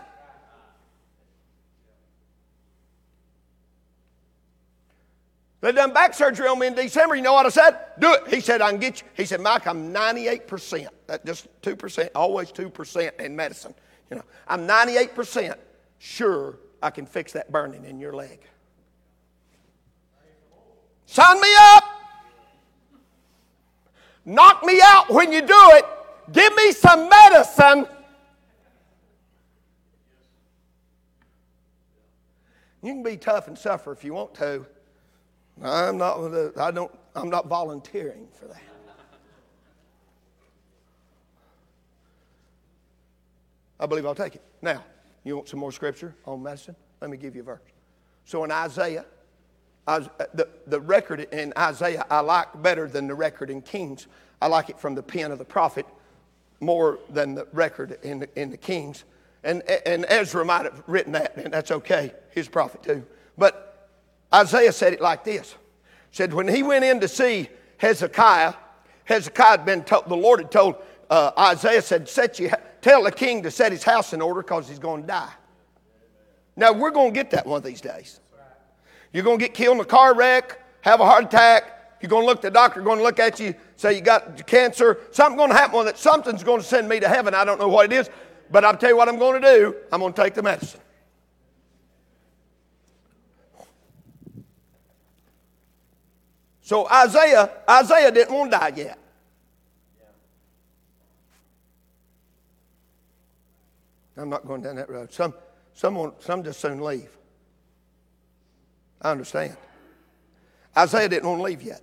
They 5.64 5.72
done 5.72 5.94
back 5.94 6.12
surgery 6.12 6.46
on 6.46 6.58
me 6.58 6.66
in 6.66 6.74
December. 6.74 7.16
You 7.16 7.22
know 7.22 7.32
what 7.32 7.46
I 7.46 7.48
said? 7.48 7.78
Do 7.98 8.12
it. 8.12 8.28
He 8.28 8.40
said, 8.40 8.60
I 8.60 8.70
can 8.70 8.78
get 8.78 9.00
you. 9.00 9.08
He 9.14 9.24
said, 9.24 9.40
Mike, 9.40 9.66
I'm 9.66 9.94
98%. 9.94 10.88
That 11.06 11.24
just 11.24 11.48
2%, 11.62 12.10
always 12.14 12.52
2% 12.52 13.18
in 13.18 13.34
medicine. 13.34 13.74
You 14.10 14.18
know, 14.18 14.24
I'm 14.46 14.68
98% 14.68 15.54
sure 15.96 16.58
I 16.82 16.90
can 16.90 17.06
fix 17.06 17.32
that 17.32 17.50
burning 17.50 17.86
in 17.86 17.98
your 17.98 18.12
leg. 18.12 18.40
Sign 21.06 21.40
me 21.40 21.48
up. 21.58 21.84
Knock 24.26 24.66
me 24.66 24.82
out 24.84 25.08
when 25.08 25.32
you 25.32 25.40
do 25.40 25.46
it. 25.48 25.86
Give 26.30 26.54
me 26.56 26.72
some 26.72 27.08
medicine. 27.08 27.86
You 32.82 32.92
can 32.92 33.02
be 33.02 33.16
tough 33.16 33.48
and 33.48 33.56
suffer 33.56 33.92
if 33.92 34.04
you 34.04 34.12
want 34.12 34.34
to. 34.34 34.66
I'm 35.62 35.98
not, 35.98 36.18
I 36.58 36.70
don't, 36.70 36.90
I'm 37.14 37.30
not 37.30 37.46
volunteering 37.46 38.26
for 38.38 38.46
that. 38.46 38.62
I 43.78 43.86
believe 43.86 44.06
I'll 44.06 44.14
take 44.14 44.36
it. 44.36 44.42
Now, 44.62 44.84
you 45.24 45.36
want 45.36 45.48
some 45.48 45.60
more 45.60 45.72
scripture 45.72 46.14
on 46.26 46.42
medicine? 46.42 46.76
Let 47.00 47.10
me 47.10 47.16
give 47.16 47.34
you 47.34 47.42
a 47.42 47.44
verse. 47.44 47.60
So 48.24 48.44
in 48.44 48.50
Isaiah, 48.50 49.04
the, 49.86 50.48
the 50.66 50.80
record 50.80 51.20
in 51.20 51.52
Isaiah 51.58 52.06
I 52.10 52.20
like 52.20 52.62
better 52.62 52.88
than 52.88 53.06
the 53.06 53.14
record 53.14 53.50
in 53.50 53.60
Kings. 53.62 54.06
I 54.40 54.46
like 54.46 54.70
it 54.70 54.78
from 54.78 54.94
the 54.94 55.02
pen 55.02 55.32
of 55.32 55.38
the 55.38 55.44
prophet 55.44 55.86
more 56.60 56.98
than 57.10 57.34
the 57.34 57.46
record 57.52 57.98
in 58.02 58.20
the, 58.20 58.40
in 58.40 58.50
the 58.50 58.56
Kings. 58.56 59.04
And, 59.42 59.62
and 59.84 60.06
Ezra 60.08 60.44
might 60.44 60.64
have 60.64 60.82
written 60.86 61.12
that, 61.12 61.36
and 61.36 61.52
that's 61.52 61.70
okay. 61.70 62.12
He's 62.34 62.46
a 62.46 62.50
prophet 62.50 62.82
too. 62.82 63.04
But 63.36 63.73
Isaiah 64.34 64.72
said 64.72 64.92
it 64.92 65.00
like 65.00 65.24
this. 65.24 65.54
Said 66.10 66.34
when 66.34 66.48
he 66.48 66.62
went 66.62 66.84
in 66.84 67.00
to 67.00 67.08
see 67.08 67.48
Hezekiah, 67.78 68.54
Hezekiah 69.04 69.50
had 69.50 69.64
been 69.64 69.84
told, 69.84 70.08
the 70.08 70.16
Lord 70.16 70.40
had 70.40 70.50
told 70.50 70.76
uh, 71.10 71.30
Isaiah 71.38 71.82
said, 71.82 72.08
set 72.08 72.38
you, 72.38 72.50
tell 72.80 73.04
the 73.04 73.12
king 73.12 73.42
to 73.44 73.50
set 73.50 73.70
his 73.72 73.84
house 73.84 74.12
in 74.12 74.20
order 74.20 74.42
because 74.42 74.68
he's 74.68 74.78
going 74.78 75.02
to 75.02 75.06
die. 75.06 75.32
Now 76.56 76.72
we're 76.72 76.90
going 76.90 77.12
to 77.12 77.14
get 77.14 77.30
that 77.30 77.46
one 77.46 77.58
of 77.58 77.64
these 77.64 77.80
days. 77.80 78.20
You're 79.12 79.24
going 79.24 79.38
to 79.38 79.44
get 79.44 79.54
killed 79.54 79.76
in 79.76 79.80
a 79.80 79.84
car 79.84 80.14
wreck, 80.14 80.60
have 80.80 81.00
a 81.00 81.04
heart 81.04 81.24
attack. 81.24 81.98
You're 82.00 82.10
going 82.10 82.22
to 82.22 82.26
look 82.26 82.42
the 82.42 82.50
doctor, 82.50 82.82
going 82.82 82.98
to 82.98 83.04
look 83.04 83.18
at 83.18 83.40
you, 83.40 83.54
say 83.76 83.94
you 83.94 84.00
got 84.00 84.46
cancer. 84.46 84.98
Something's 85.12 85.38
going 85.38 85.50
to 85.50 85.56
happen 85.56 85.78
with 85.78 85.86
that 85.86 85.98
something's 85.98 86.42
going 86.42 86.60
to 86.60 86.66
send 86.66 86.88
me 86.88 87.00
to 87.00 87.08
heaven. 87.08 87.34
I 87.34 87.44
don't 87.44 87.58
know 87.58 87.68
what 87.68 87.86
it 87.86 87.92
is, 87.92 88.10
but 88.50 88.64
I'll 88.64 88.76
tell 88.76 88.90
you 88.90 88.96
what 88.96 89.08
I'm 89.08 89.18
going 89.18 89.40
to 89.40 89.48
do. 89.48 89.76
I'm 89.90 90.00
going 90.00 90.12
to 90.12 90.22
take 90.22 90.34
the 90.34 90.42
medicine. 90.42 90.80
So 96.64 96.88
Isaiah, 96.88 97.50
Isaiah 97.68 98.10
didn't 98.10 98.34
want 98.34 98.50
to 98.50 98.58
die 98.58 98.72
yet. 98.74 98.98
I'm 104.16 104.30
not 104.30 104.46
going 104.46 104.62
down 104.62 104.76
that 104.76 104.88
road. 104.88 105.12
Some, 105.12 105.34
some, 105.74 106.12
some 106.20 106.42
just 106.42 106.60
soon 106.60 106.80
leave. 106.80 107.10
I 109.02 109.10
understand. 109.10 109.58
Isaiah 110.74 111.08
didn't 111.10 111.28
want 111.28 111.40
to 111.40 111.42
leave 111.42 111.60
yet. 111.60 111.82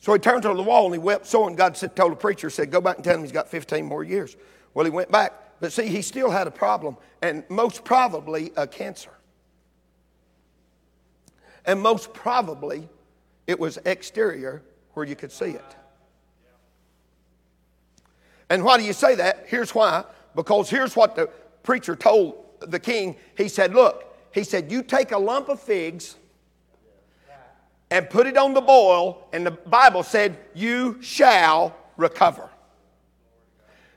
So 0.00 0.14
he 0.14 0.18
turned 0.18 0.42
to 0.44 0.54
the 0.54 0.62
wall 0.62 0.86
and 0.86 0.94
he 0.94 0.98
wept 0.98 1.26
so, 1.26 1.46
and 1.46 1.58
God 1.58 1.76
said, 1.76 1.94
told 1.94 2.12
the 2.12 2.16
preacher, 2.16 2.48
said, 2.48 2.70
Go 2.70 2.80
back 2.80 2.96
and 2.96 3.04
tell 3.04 3.16
him 3.16 3.20
he's 3.20 3.32
got 3.32 3.50
15 3.50 3.84
more 3.84 4.02
years. 4.02 4.36
Well, 4.72 4.86
he 4.86 4.90
went 4.90 5.10
back. 5.10 5.60
But 5.60 5.72
see, 5.72 5.88
he 5.88 6.00
still 6.00 6.30
had 6.30 6.46
a 6.46 6.50
problem, 6.50 6.96
and 7.20 7.44
most 7.50 7.84
probably 7.84 8.52
a 8.56 8.66
cancer. 8.66 9.13
And 11.64 11.80
most 11.80 12.12
probably, 12.12 12.88
it 13.46 13.58
was 13.58 13.78
exterior 13.84 14.62
where 14.92 15.06
you 15.06 15.16
could 15.16 15.32
see 15.32 15.50
it. 15.50 15.76
And 18.50 18.62
why 18.62 18.78
do 18.78 18.84
you 18.84 18.92
say 18.92 19.14
that? 19.14 19.44
Here's 19.48 19.74
why. 19.74 20.04
Because 20.34 20.68
here's 20.68 20.94
what 20.94 21.16
the 21.16 21.28
preacher 21.62 21.96
told 21.96 22.44
the 22.60 22.78
king. 22.78 23.16
He 23.36 23.48
said, 23.48 23.74
Look, 23.74 24.16
he 24.32 24.44
said, 24.44 24.70
You 24.70 24.82
take 24.82 25.12
a 25.12 25.18
lump 25.18 25.48
of 25.48 25.60
figs 25.60 26.16
and 27.90 28.08
put 28.10 28.26
it 28.26 28.36
on 28.36 28.54
the 28.54 28.60
boil, 28.60 29.28
and 29.32 29.46
the 29.46 29.52
Bible 29.52 30.02
said, 30.02 30.36
You 30.54 31.00
shall 31.00 31.76
recover. 31.96 32.48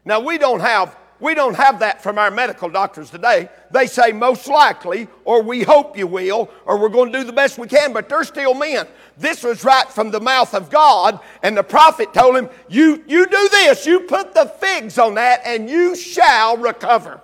Now, 0.05 0.19
we 0.19 0.37
don't 0.37 0.61
have 0.61 0.95
we 1.19 1.33
don't 1.33 1.55
have 1.55 1.79
that 1.79 2.03
from 2.03 2.17
our 2.17 2.29
medical 2.29 2.69
doctors 2.69 3.09
today. 3.09 3.49
They 3.71 3.87
say 3.87 4.11
most 4.11 4.47
likely, 4.47 5.07
or 5.25 5.41
we 5.41 5.63
hope 5.63 5.97
you 5.97 6.05
will, 6.05 6.49
or 6.65 6.77
we're 6.77 6.89
going 6.89 7.11
to 7.11 7.19
do 7.19 7.23
the 7.23 7.33
best 7.33 7.57
we 7.57 7.67
can, 7.67 7.91
but 7.91 8.07
they're 8.07 8.23
still 8.23 8.53
men. 8.53 8.87
This 9.17 9.43
was 9.43 9.63
right 9.63 9.89
from 9.89 10.11
the 10.11 10.19
mouth 10.19 10.53
of 10.53 10.69
God, 10.69 11.19
and 11.41 11.57
the 11.57 11.63
prophet 11.63 12.13
told 12.13 12.37
him, 12.37 12.49
You, 12.69 13.03
you 13.07 13.25
do 13.25 13.49
this, 13.49 13.85
you 13.85 14.01
put 14.01 14.35
the 14.35 14.45
figs 14.45 14.99
on 14.99 15.15
that, 15.15 15.41
and 15.43 15.69
you 15.69 15.95
shall 15.95 16.57
recover. 16.57 17.19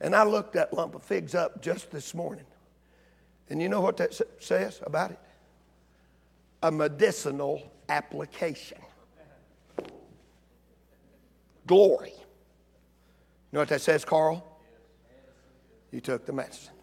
And 0.00 0.16
I 0.16 0.24
looked 0.24 0.54
that 0.54 0.72
lump 0.72 0.96
of 0.96 1.02
figs 1.04 1.34
up 1.34 1.62
just 1.62 1.90
this 1.90 2.12
morning. 2.12 2.44
And 3.48 3.62
you 3.62 3.68
know 3.68 3.80
what 3.80 3.96
that 3.98 4.20
says 4.40 4.80
about 4.84 5.12
it? 5.12 5.18
A 6.62 6.72
medicinal 6.72 7.62
application 7.88 8.78
glory. 11.66 12.12
You 12.14 13.56
know 13.56 13.60
what 13.60 13.68
that 13.68 13.80
says, 13.80 14.04
Carl? 14.04 14.44
You 15.90 16.00
took 16.00 16.26
the 16.26 16.32
medicine. 16.32 16.74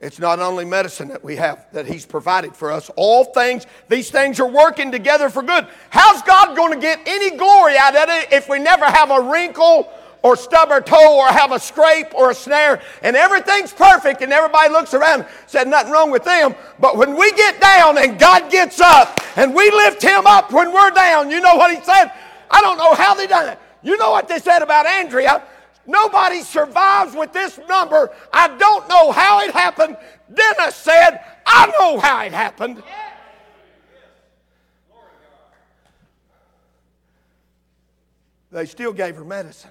It's 0.00 0.20
not 0.20 0.38
only 0.38 0.64
medicine 0.64 1.08
that 1.08 1.24
we 1.24 1.36
have 1.36 1.66
that 1.72 1.86
He's 1.86 2.06
provided 2.06 2.54
for 2.54 2.70
us. 2.70 2.88
All 2.94 3.24
things, 3.24 3.66
these 3.88 4.10
things 4.10 4.38
are 4.38 4.48
working 4.48 4.92
together 4.92 5.28
for 5.28 5.42
good. 5.42 5.66
How's 5.90 6.22
God 6.22 6.56
going 6.56 6.72
to 6.72 6.80
get 6.80 7.00
any 7.06 7.36
glory 7.36 7.76
out 7.76 7.96
of 7.96 8.08
it 8.08 8.32
if 8.32 8.48
we 8.48 8.60
never 8.60 8.84
have 8.84 9.10
a 9.10 9.20
wrinkle 9.20 9.90
or 10.22 10.36
stub 10.36 10.70
our 10.70 10.80
toe 10.80 11.18
or 11.18 11.26
have 11.28 11.52
a 11.52 11.58
scrape 11.58 12.14
or 12.14 12.30
a 12.30 12.34
snare 12.34 12.80
and 13.02 13.16
everything's 13.16 13.72
perfect 13.72 14.20
and 14.22 14.32
everybody 14.32 14.70
looks 14.70 14.94
around 14.94 15.20
and 15.20 15.28
said 15.46 15.66
nothing 15.66 15.92
wrong 15.92 16.10
with 16.10 16.24
them. 16.24 16.54
But 16.78 16.96
when 16.96 17.16
we 17.16 17.32
get 17.32 17.60
down 17.60 17.98
and 17.98 18.18
God 18.18 18.50
gets 18.50 18.80
up 18.80 19.20
and 19.36 19.52
we 19.52 19.68
lift 19.70 20.02
Him 20.02 20.26
up 20.26 20.52
when 20.52 20.72
we're 20.72 20.90
down, 20.90 21.30
you 21.30 21.40
know 21.40 21.56
what 21.56 21.76
He 21.76 21.82
said? 21.84 22.12
I 22.50 22.60
don't 22.60 22.78
know 22.78 22.94
how 22.94 23.14
they 23.14 23.26
done 23.26 23.48
it. 23.48 23.58
You 23.82 23.96
know 23.96 24.10
what 24.10 24.28
they 24.28 24.38
said 24.38 24.62
about 24.62 24.86
Andrea? 24.86 25.42
Nobody 25.86 26.42
survives 26.42 27.14
with 27.14 27.32
this 27.32 27.58
number. 27.68 28.10
I 28.32 28.48
don't 28.56 28.88
know 28.88 29.10
how 29.10 29.40
it 29.40 29.52
happened. 29.52 29.96
Dennis 30.32 30.76
said, 30.76 31.24
I 31.46 31.72
know 31.78 31.98
how 31.98 32.24
it 32.24 32.32
happened. 32.32 32.82
They 38.50 38.66
still 38.66 38.92
gave 38.92 39.16
her 39.16 39.24
medicine. 39.24 39.70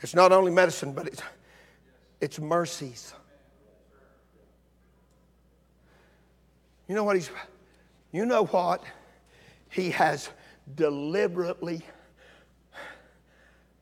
It's 0.00 0.14
not 0.14 0.32
only 0.32 0.50
medicine, 0.50 0.92
but 0.92 1.06
it's, 1.06 1.22
it's 2.20 2.38
mercies. 2.38 3.14
You 6.88 6.94
know 6.94 7.04
what 7.04 7.16
he's, 7.16 7.30
you 8.12 8.26
know 8.26 8.44
what? 8.44 8.82
He 9.74 9.90
has 9.90 10.30
deliberately 10.76 11.82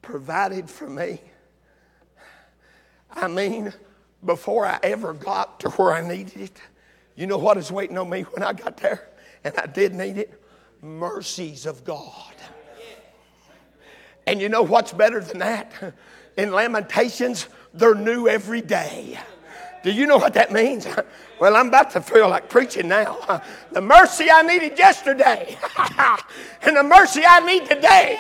provided 0.01 0.71
for 0.71 0.89
me. 0.89 1.21
I 3.11 3.29
mean, 3.29 3.75
before 4.25 4.65
I 4.65 4.81
ever 4.83 5.13
got 5.13 5.61
to 5.61 5.69
where 5.73 5.93
I 5.93 6.01
needed 6.01 6.41
it, 6.41 6.61
you 7.15 7.27
know 7.27 7.37
what 7.37 7.59
is 7.59 7.71
waiting 7.71 7.99
on 7.99 8.09
me 8.09 8.23
when 8.23 8.43
I 8.43 8.55
got 8.55 8.79
there 8.79 9.07
and 9.45 9.55
I 9.59 9.67
did 9.67 9.95
need 9.95 10.17
it? 10.17 10.43
Mercies 10.81 11.67
of 11.67 11.85
God. 11.85 12.35
And 14.27 14.41
you 14.41 14.49
know 14.49 14.63
what's 14.63 14.95
better 14.95 15.21
than 15.21 15.41
that? 15.41 15.95
In 16.39 16.53
Lamentations, 16.53 17.49
they're 17.75 17.95
new 17.95 18.29
every 18.29 18.63
day. 18.63 19.19
Do 19.83 19.91
you 19.91 20.07
know 20.07 20.17
what 20.17 20.35
that 20.35 20.53
means? 20.53 20.87
Well, 21.41 21.57
I'm 21.57 21.67
about 21.67 21.91
to 21.91 22.01
feel 22.01 22.29
like 22.29 22.49
preaching 22.49 22.87
now. 22.87 23.43
The 23.73 23.81
mercy 23.81 24.31
I 24.31 24.43
needed 24.43 24.79
yesterday, 24.79 25.59
and 26.63 26.77
the 26.77 26.85
mercy 26.85 27.23
I 27.27 27.41
need 27.41 27.67
today. 27.67 28.17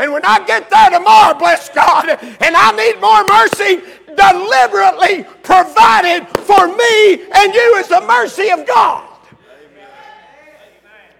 And 0.00 0.12
when 0.12 0.24
I 0.24 0.44
get 0.44 0.68
there 0.68 0.90
tomorrow, 0.90 1.38
bless 1.38 1.68
God, 1.68 2.08
and 2.08 2.56
I 2.56 2.72
need 2.72 3.00
more 3.00 3.22
mercy, 3.30 3.82
deliberately 4.16 5.24
provided 5.42 6.26
for 6.42 6.66
me 6.66 7.22
and 7.36 7.54
you 7.54 7.76
is 7.76 7.88
the 7.88 8.00
mercy 8.00 8.50
of 8.50 8.66
God. 8.66 9.06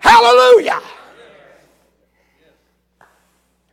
Hallelujah. 0.00 0.80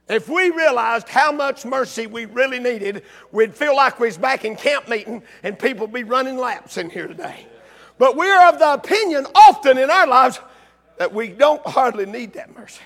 If 0.10 0.28
we 0.28 0.50
realized 0.50 1.08
how 1.08 1.32
much 1.32 1.66
mercy 1.66 2.08
we 2.08 2.26
really 2.26 2.60
needed, 2.60 3.04
we'd 3.32 3.56
feel 3.56 3.76
like 3.76 4.00
we 4.00 4.08
was 4.08 4.18
back 4.18 4.44
in 4.44 4.56
camp 4.56 4.90
meeting 4.90 5.24
and 5.44 5.58
people 5.58 5.88
be 5.88 6.04
running 6.04 6.38
laps 6.38 6.78
in 6.78 6.90
here 6.90 7.08
today. 7.08 7.48
But 7.98 8.18
we're 8.18 8.50
of 8.50 8.60
the 8.60 8.74
opinion 8.74 9.26
often 9.34 9.78
in 9.78 9.90
our 9.90 10.08
lives 10.08 10.40
that 10.98 11.14
we 11.14 11.30
don't 11.30 11.66
hardly 11.66 12.06
need 12.06 12.34
that 12.34 12.54
mercy. 12.54 12.82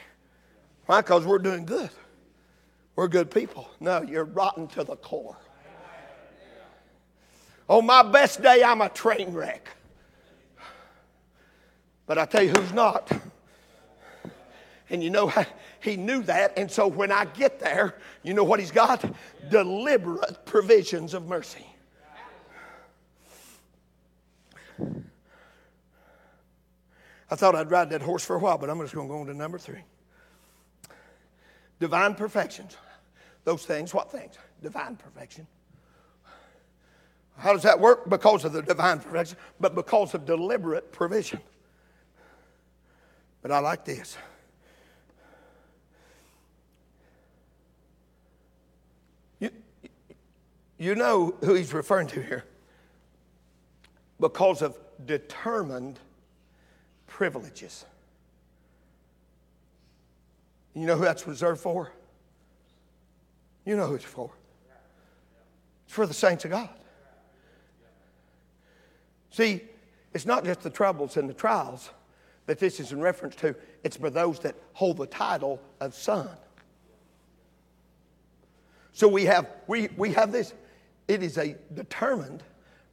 Why? 0.86 1.02
Because 1.02 1.26
we're 1.26 1.40
doing 1.40 1.66
good. 1.66 1.90
We're 2.96 3.08
good 3.08 3.32
people. 3.32 3.70
No, 3.80 4.02
you're 4.02 4.26
rotten 4.26 4.68
to 4.70 4.84
the 4.84 4.96
core. 4.96 5.38
On 7.68 7.86
my 7.86 8.04
best 8.04 8.42
day, 8.42 8.64
I'm 8.64 8.82
a 8.82 8.90
train 8.90 9.34
wreck. 9.34 9.70
But 12.06 12.18
I 12.18 12.26
tell 12.26 12.44
you 12.44 12.52
who's 12.52 12.72
not. 12.72 13.12
And 14.90 15.04
you 15.04 15.10
know, 15.10 15.32
he 15.88 15.98
knew 15.98 16.22
that. 16.24 16.58
And 16.58 16.70
so 16.70 16.88
when 16.88 17.12
I 17.12 17.26
get 17.26 17.60
there, 17.60 17.96
you 18.24 18.34
know 18.34 18.44
what 18.44 18.60
he's 18.60 18.72
got? 18.72 19.04
Deliberate 19.50 20.46
provisions 20.46 21.14
of 21.14 21.26
mercy. 21.26 21.66
I 27.30 27.36
thought 27.36 27.56
I'd 27.56 27.72
ride 27.72 27.90
that 27.90 28.02
horse 28.02 28.24
for 28.24 28.36
a 28.36 28.40
while, 28.40 28.58
but 28.58 28.70
I'm 28.70 28.80
just 28.80 28.94
going 28.94 29.08
to 29.08 29.14
go 29.14 29.20
on 29.20 29.28
to 29.28 29.34
number 29.34 29.58
three. 29.58 29.84
Divine 31.80 32.16
perfections. 32.16 32.78
Those 33.44 33.66
things, 33.66 33.94
what 33.94 34.12
things? 34.12 34.36
Divine 34.62 34.96
perfection. 34.96 35.48
How 37.38 37.54
does 37.54 37.64
that 37.64 37.80
work? 37.80 38.10
Because 38.10 38.46
of 38.46 38.54
the 38.54 38.62
divine 38.62 39.00
perfection, 39.00 39.38
but 39.60 39.76
because 39.76 40.14
of 40.14 40.26
deliberate 40.26 40.92
provision. 40.92 41.40
But 43.42 43.52
I 43.52 43.60
like 43.60 43.86
this. 43.86 44.18
You 50.88 50.96
know 50.96 51.36
who 51.44 51.54
he's 51.54 51.74
referring 51.74 52.08
to 52.08 52.22
here. 52.22 52.46
Because 54.22 54.62
of 54.62 54.80
determined 55.06 56.00
privileges. 57.08 57.84
You 60.74 60.86
know 60.86 60.96
who 60.96 61.04
that's 61.04 61.28
reserved 61.28 61.60
for? 61.60 61.92
You 63.66 63.76
know 63.76 63.86
who 63.86 63.96
it's 63.96 64.06
for. 64.06 64.32
It's 65.88 65.94
for 65.94 66.08
the 66.08 66.14
saints 66.14 66.46
of 66.46 66.52
God. 66.52 66.70
See, 69.32 69.64
it's 70.14 70.26
not 70.26 70.46
just 70.46 70.62
the 70.62 70.70
troubles 70.70 71.18
and 71.18 71.30
the 71.30 71.34
trials 71.34 71.90
that 72.46 72.60
this 72.60 72.80
is 72.80 72.94
in 72.94 73.02
reference 73.02 73.36
to, 73.36 73.58
it's 73.84 73.98
for 73.98 74.10
those 74.10 74.40
that 74.40 74.56
hold 74.72 74.96
the 74.96 75.08
title 75.08 75.62
of 75.82 75.94
son. 75.94 76.30
So 78.94 79.10
we 79.10 79.26
have, 79.26 79.50
we, 79.68 79.90
we 79.98 80.14
have 80.14 80.32
this 80.32 80.54
it 81.08 81.24
is 81.24 81.38
a 81.38 81.56
determined 81.74 82.44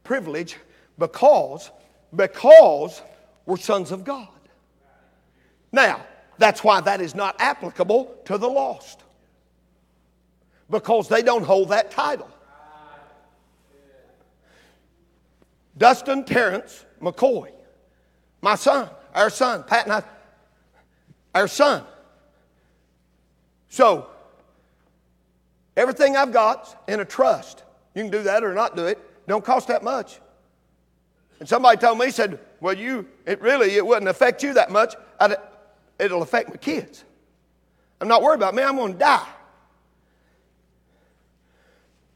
privilege 0.03 0.57
because, 0.97 1.71
because 2.15 3.01
we're 3.45 3.57
sons 3.57 3.91
of 3.91 4.03
God. 4.03 4.27
Now, 5.71 6.05
that's 6.37 6.63
why 6.63 6.81
that 6.81 7.01
is 7.01 7.15
not 7.15 7.35
applicable 7.39 8.15
to 8.25 8.37
the 8.37 8.47
lost. 8.47 9.01
Because 10.69 11.09
they 11.09 11.21
don't 11.21 11.43
hold 11.43 11.69
that 11.69 11.91
title. 11.91 12.29
Dustin 15.77 16.23
Terrence 16.23 16.85
McCoy, 17.01 17.51
my 18.41 18.55
son, 18.55 18.89
our 19.13 19.29
son, 19.29 19.63
Pat 19.63 19.85
and 19.85 19.93
I, 19.93 20.03
our 21.33 21.49
son. 21.49 21.83
So, 23.67 24.09
everything 25.75 26.15
I've 26.15 26.31
got 26.31 26.83
in 26.87 27.01
a 27.01 27.05
trust. 27.05 27.64
You 27.95 28.03
can 28.03 28.11
do 28.11 28.23
that 28.23 28.43
or 28.43 28.53
not 28.53 28.75
do 28.75 28.85
it. 28.85 28.99
Don't 29.27 29.43
cost 29.43 29.69
that 29.69 29.83
much. 29.83 30.19
And 31.39 31.49
somebody 31.49 31.77
told 31.77 31.97
me, 31.97 32.11
said, 32.11 32.39
well, 32.61 32.77
you, 32.77 33.07
it 33.25 33.41
really, 33.41 33.75
it 33.75 33.85
wouldn't 33.85 34.07
affect 34.07 34.43
you 34.43 34.53
that 34.53 34.71
much. 34.71 34.95
I'd, 35.19 35.35
it'll 35.97 36.21
affect 36.21 36.49
my 36.49 36.57
kids. 36.57 37.03
I'm 37.99 38.07
not 38.07 38.21
worried 38.21 38.37
about 38.37 38.53
me. 38.53 38.63
I'm 38.63 38.75
going 38.75 38.93
to 38.93 38.99
die. 38.99 39.27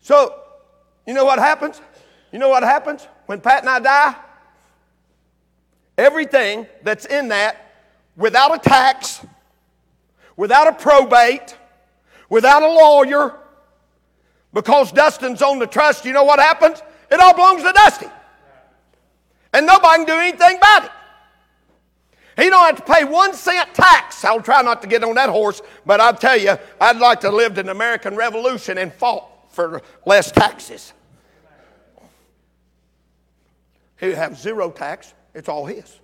So, 0.01 0.41
you 1.07 1.13
know 1.13 1.25
what 1.25 1.39
happens? 1.39 1.81
You 2.31 2.39
know 2.39 2.49
what 2.49 2.63
happens 2.63 3.07
when 3.25 3.41
Pat 3.41 3.61
and 3.61 3.69
I 3.69 3.79
die? 3.79 4.15
Everything 5.97 6.67
that's 6.83 7.05
in 7.05 7.29
that, 7.29 7.73
without 8.15 8.55
a 8.55 8.59
tax, 8.59 9.25
without 10.37 10.67
a 10.67 10.71
probate, 10.71 11.57
without 12.29 12.63
a 12.63 12.67
lawyer, 12.67 13.37
because 14.53 14.91
Dustin's 14.91 15.41
on 15.41 15.59
the 15.59 15.67
trust, 15.67 16.05
you 16.05 16.13
know 16.13 16.23
what 16.23 16.39
happens? 16.39 16.81
It 17.11 17.19
all 17.19 17.33
belongs 17.33 17.63
to 17.63 17.71
Dusty. 17.71 18.07
And 19.53 19.65
nobody 19.65 19.97
can 19.97 20.05
do 20.05 20.13
anything 20.13 20.57
about 20.57 20.85
it. 20.85 20.91
He 22.37 22.49
don't 22.49 22.65
have 22.65 22.85
to 22.85 22.93
pay 22.93 23.03
one 23.03 23.33
cent 23.33 23.73
tax. 23.73 24.23
I'll 24.23 24.41
try 24.41 24.61
not 24.61 24.81
to 24.83 24.87
get 24.87 25.03
on 25.03 25.15
that 25.15 25.29
horse, 25.29 25.61
but 25.85 25.99
I'll 25.99 26.15
tell 26.15 26.37
you, 26.37 26.57
I'd 26.79 26.97
like 26.97 27.19
to 27.21 27.27
have 27.27 27.33
lived 27.33 27.57
in 27.57 27.65
the 27.65 27.73
American 27.73 28.15
Revolution 28.15 28.77
and 28.77 28.93
fought 28.93 29.25
for 29.49 29.81
less 30.05 30.31
taxes. 30.31 30.93
He 33.99 34.11
have 34.11 34.37
zero 34.37 34.71
tax. 34.71 35.13
It's 35.33 35.49
all 35.49 35.65
his. 35.65 35.99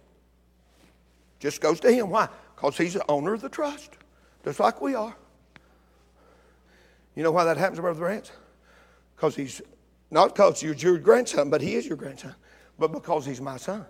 Just 1.39 1.61
goes 1.61 1.79
to 1.81 1.91
him. 1.91 2.09
Why? 2.09 2.27
Because 2.55 2.77
he's 2.77 2.95
the 2.95 3.05
owner 3.09 3.33
of 3.33 3.41
the 3.41 3.49
trust, 3.49 3.91
just 4.43 4.59
like 4.59 4.81
we 4.81 4.95
are. 4.95 5.15
You 7.15 7.23
know 7.23 7.31
why 7.31 7.45
that 7.45 7.57
happens, 7.57 7.79
Brother 7.79 8.03
Rance? 8.03 8.31
Because 9.15 9.35
he's 9.35 9.61
not 10.11 10.35
because 10.35 10.61
you're 10.61 10.73
your 10.75 10.97
grandson, 10.97 11.49
but 11.49 11.61
he 11.61 11.75
is 11.75 11.85
your 11.85 11.97
grandson, 11.97 12.35
but 12.77 12.91
because 12.91 13.25
he's 13.25 13.41
my 13.41 13.57
son. 13.57 13.85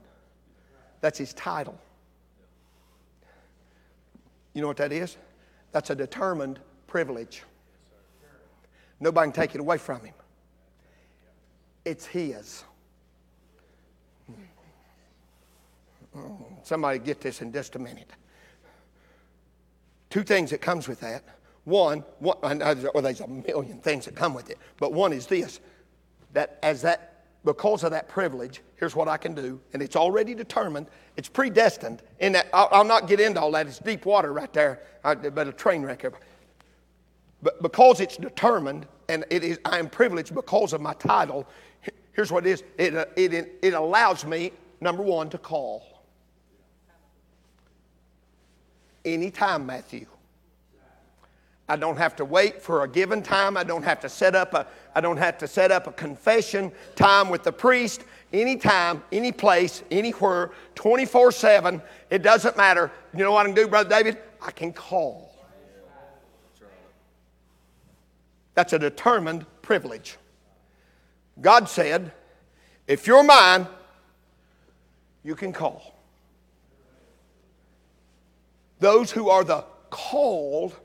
That's 1.02 1.18
his 1.18 1.34
title. 1.34 1.78
You 4.54 4.62
know 4.62 4.68
what 4.68 4.78
that 4.78 4.92
is? 4.92 5.18
That's 5.72 5.90
a 5.90 5.96
determined 5.96 6.60
privilege. 6.88 7.44
Nobody 9.00 9.32
can 9.32 9.42
take 9.42 9.56
it 9.56 9.62
away 9.62 9.78
from 9.78 10.02
him. 10.02 10.14
It's 11.84 12.06
his. 12.06 12.64
Somebody 16.64 17.00
get 17.00 17.20
this 17.22 17.42
in 17.42 17.52
just 17.52 17.76
a 17.76 17.80
minute. 17.80 18.10
Two 20.10 20.24
things 20.24 20.52
that 20.52 20.62
comes 20.62 20.88
with 20.88 21.02
that. 21.02 21.24
One, 21.66 22.04
one 22.20 22.62
uh, 22.62 22.76
well, 22.94 23.04
there's 23.04 23.22
a 23.22 23.28
million 23.28 23.80
things 23.80 24.06
that 24.06 24.16
come 24.16 24.34
with 24.34 24.50
it, 24.50 24.58
but 24.80 24.94
one 24.94 25.12
is 25.14 25.28
this: 25.28 25.60
that 26.34 26.60
as 26.64 26.82
that 26.84 27.26
because 27.44 27.84
of 27.84 27.92
that 27.92 28.08
privilege, 28.08 28.62
here's 28.76 28.96
what 28.96 29.08
I 29.08 29.18
can 29.18 29.34
do, 29.34 29.60
and 29.74 29.82
it's 29.82 29.96
already 29.96 30.34
determined, 30.34 30.88
it's 31.18 31.30
predestined. 31.30 32.02
In 32.20 32.32
that, 32.34 32.48
I'll, 32.54 32.70
I'll 32.72 32.84
not 32.84 33.08
get 33.08 33.20
into 33.20 33.40
all 33.42 33.52
that. 33.52 33.68
It's 33.68 33.80
deep 33.80 34.06
water 34.06 34.32
right 34.32 34.52
there, 34.54 34.82
but 35.04 35.48
a 35.48 35.52
train 35.52 35.84
wreck. 35.84 36.06
But 37.42 37.62
because 37.62 38.00
it's 38.00 38.18
determined, 38.18 38.88
and 39.10 39.26
it 39.30 39.44
is, 39.44 39.60
I 39.66 39.80
am 39.80 39.90
privileged 39.90 40.34
because 40.34 40.74
of 40.74 40.82
my 40.82 40.94
title. 40.94 41.48
Here's 42.14 42.32
what 42.32 42.46
it 42.46 42.52
is: 42.52 42.64
it, 42.78 42.96
uh, 42.96 43.06
it, 43.16 43.60
it 43.62 43.74
allows 43.74 44.24
me, 44.24 44.52
number 44.82 45.02
one, 45.02 45.30
to 45.32 45.38
call. 45.40 45.96
anytime, 49.06 49.66
Matthew. 49.66 50.08
I 51.68 51.76
don't 51.76 51.98
have 51.98 52.16
to 52.18 52.26
wait 52.26 52.62
for 52.62 52.84
a 52.84 52.88
given 52.88 53.24
time. 53.24 53.58
I 53.58 53.64
don't 53.64 53.84
have 53.84 54.00
to 54.02 54.10
set 54.10 54.36
up 54.36 54.54
a 54.54 54.68
I 54.94 55.02
don't 55.02 55.18
have 55.18 55.38
to 55.40 55.48
set 55.48 55.72
up 55.72 55.88
a 55.88 55.92
confession 55.92 56.72
time 56.96 57.30
with 57.30 57.44
the 57.44 57.52
priest. 57.52 58.04
Anytime, 58.32 59.04
any 59.12 59.32
place, 59.32 59.84
anywhere, 59.92 60.52
24-7. 60.76 61.82
It 62.10 62.22
doesn't 62.22 62.56
matter. 62.56 62.92
You 63.14 63.24
know 63.24 63.32
what 63.32 63.46
I 63.46 63.50
can 63.50 63.56
do, 63.56 63.68
Brother 63.68 63.90
David? 63.90 64.18
I 64.42 64.52
can 64.52 64.72
call. 64.72 65.36
That's 68.54 68.72
a 68.72 68.80
determined 68.80 69.46
privilege. 69.62 70.18
God 71.42 71.68
said, 71.68 72.14
if 72.88 73.06
you're 73.06 73.24
mine, 73.24 73.68
you 75.24 75.36
can 75.36 75.52
call 75.52 75.94
those 78.80 79.12
who 79.12 79.30
are 79.30 79.44
the 79.44 79.66
called 79.90 80.76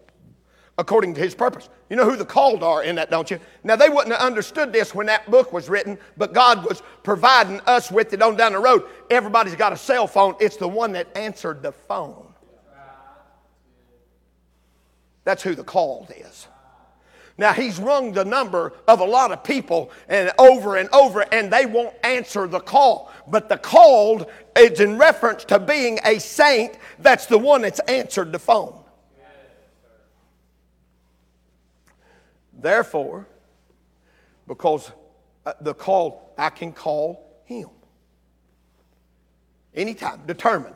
according 0.81 1.13
to 1.13 1.21
his 1.21 1.35
purpose. 1.35 1.69
You 1.91 1.97
know 1.97 2.09
who 2.09 2.17
the 2.17 2.25
called 2.25 2.63
are 2.63 2.83
in 2.83 2.97
that, 2.97 3.11
don't 3.11 3.31
you? 3.31 3.39
Now, 3.63 3.77
they 3.77 3.91
wouldn't 3.91 4.17
have 4.17 4.27
understood 4.27 4.73
this 4.73 4.95
when 4.95 5.07
that 5.07 5.31
book 5.31 5.53
was 5.53 5.69
written, 5.69 5.99
but 6.17 6.33
God 6.33 6.65
was 6.65 6.83
providing 7.03 7.61
us 7.67 7.91
with 7.91 8.15
it 8.15 8.23
on 8.23 8.35
down 8.35 8.55
the 8.55 8.59
road. 8.59 8.85
Everybody's 9.11 9.55
got 9.55 9.75
a 9.75 9.77
cell 9.77 10.07
phone, 10.07 10.35
it's 10.41 10.57
the 10.57 10.67
one 10.67 10.93
that 10.93 11.07
answered 11.15 11.63
the 11.63 11.73
phone. 11.73 12.27
That's 15.25 15.43
who 15.43 15.55
the 15.55 15.63
called 15.63 16.11
is. 16.17 16.49
Now, 17.37 17.53
he's 17.53 17.79
rung 17.79 18.13
the 18.13 18.25
number 18.25 18.73
of 18.89 19.01
a 19.01 19.05
lot 19.05 19.33
of 19.33 19.45
people 19.45 19.91
and 20.09 20.33
over 20.39 20.77
and 20.77 20.89
over, 20.95 21.27
and 21.33 21.53
they 21.53 21.67
won't 21.67 21.95
answer 22.05 22.47
the 22.47 22.61
call. 22.61 23.13
But 23.27 23.51
the 23.51 23.59
called 23.59 24.31
is 24.57 24.81
in 24.81 24.97
reference 24.97 25.45
to 25.45 25.59
being 25.59 25.99
a 26.05 26.19
saint. 26.19 26.79
That's 26.99 27.27
the 27.27 27.39
one 27.39 27.63
that's 27.63 27.81
answered 27.81 28.33
the 28.33 28.39
phone. 28.39 28.80
Therefore, 32.61 33.27
because 34.47 34.93
uh, 35.47 35.53
the 35.61 35.75
call, 35.75 36.35
I 36.37 36.51
can 36.51 36.73
call 36.73 37.43
him. 37.45 37.69
Anytime, 39.75 40.21
determined. 40.27 40.75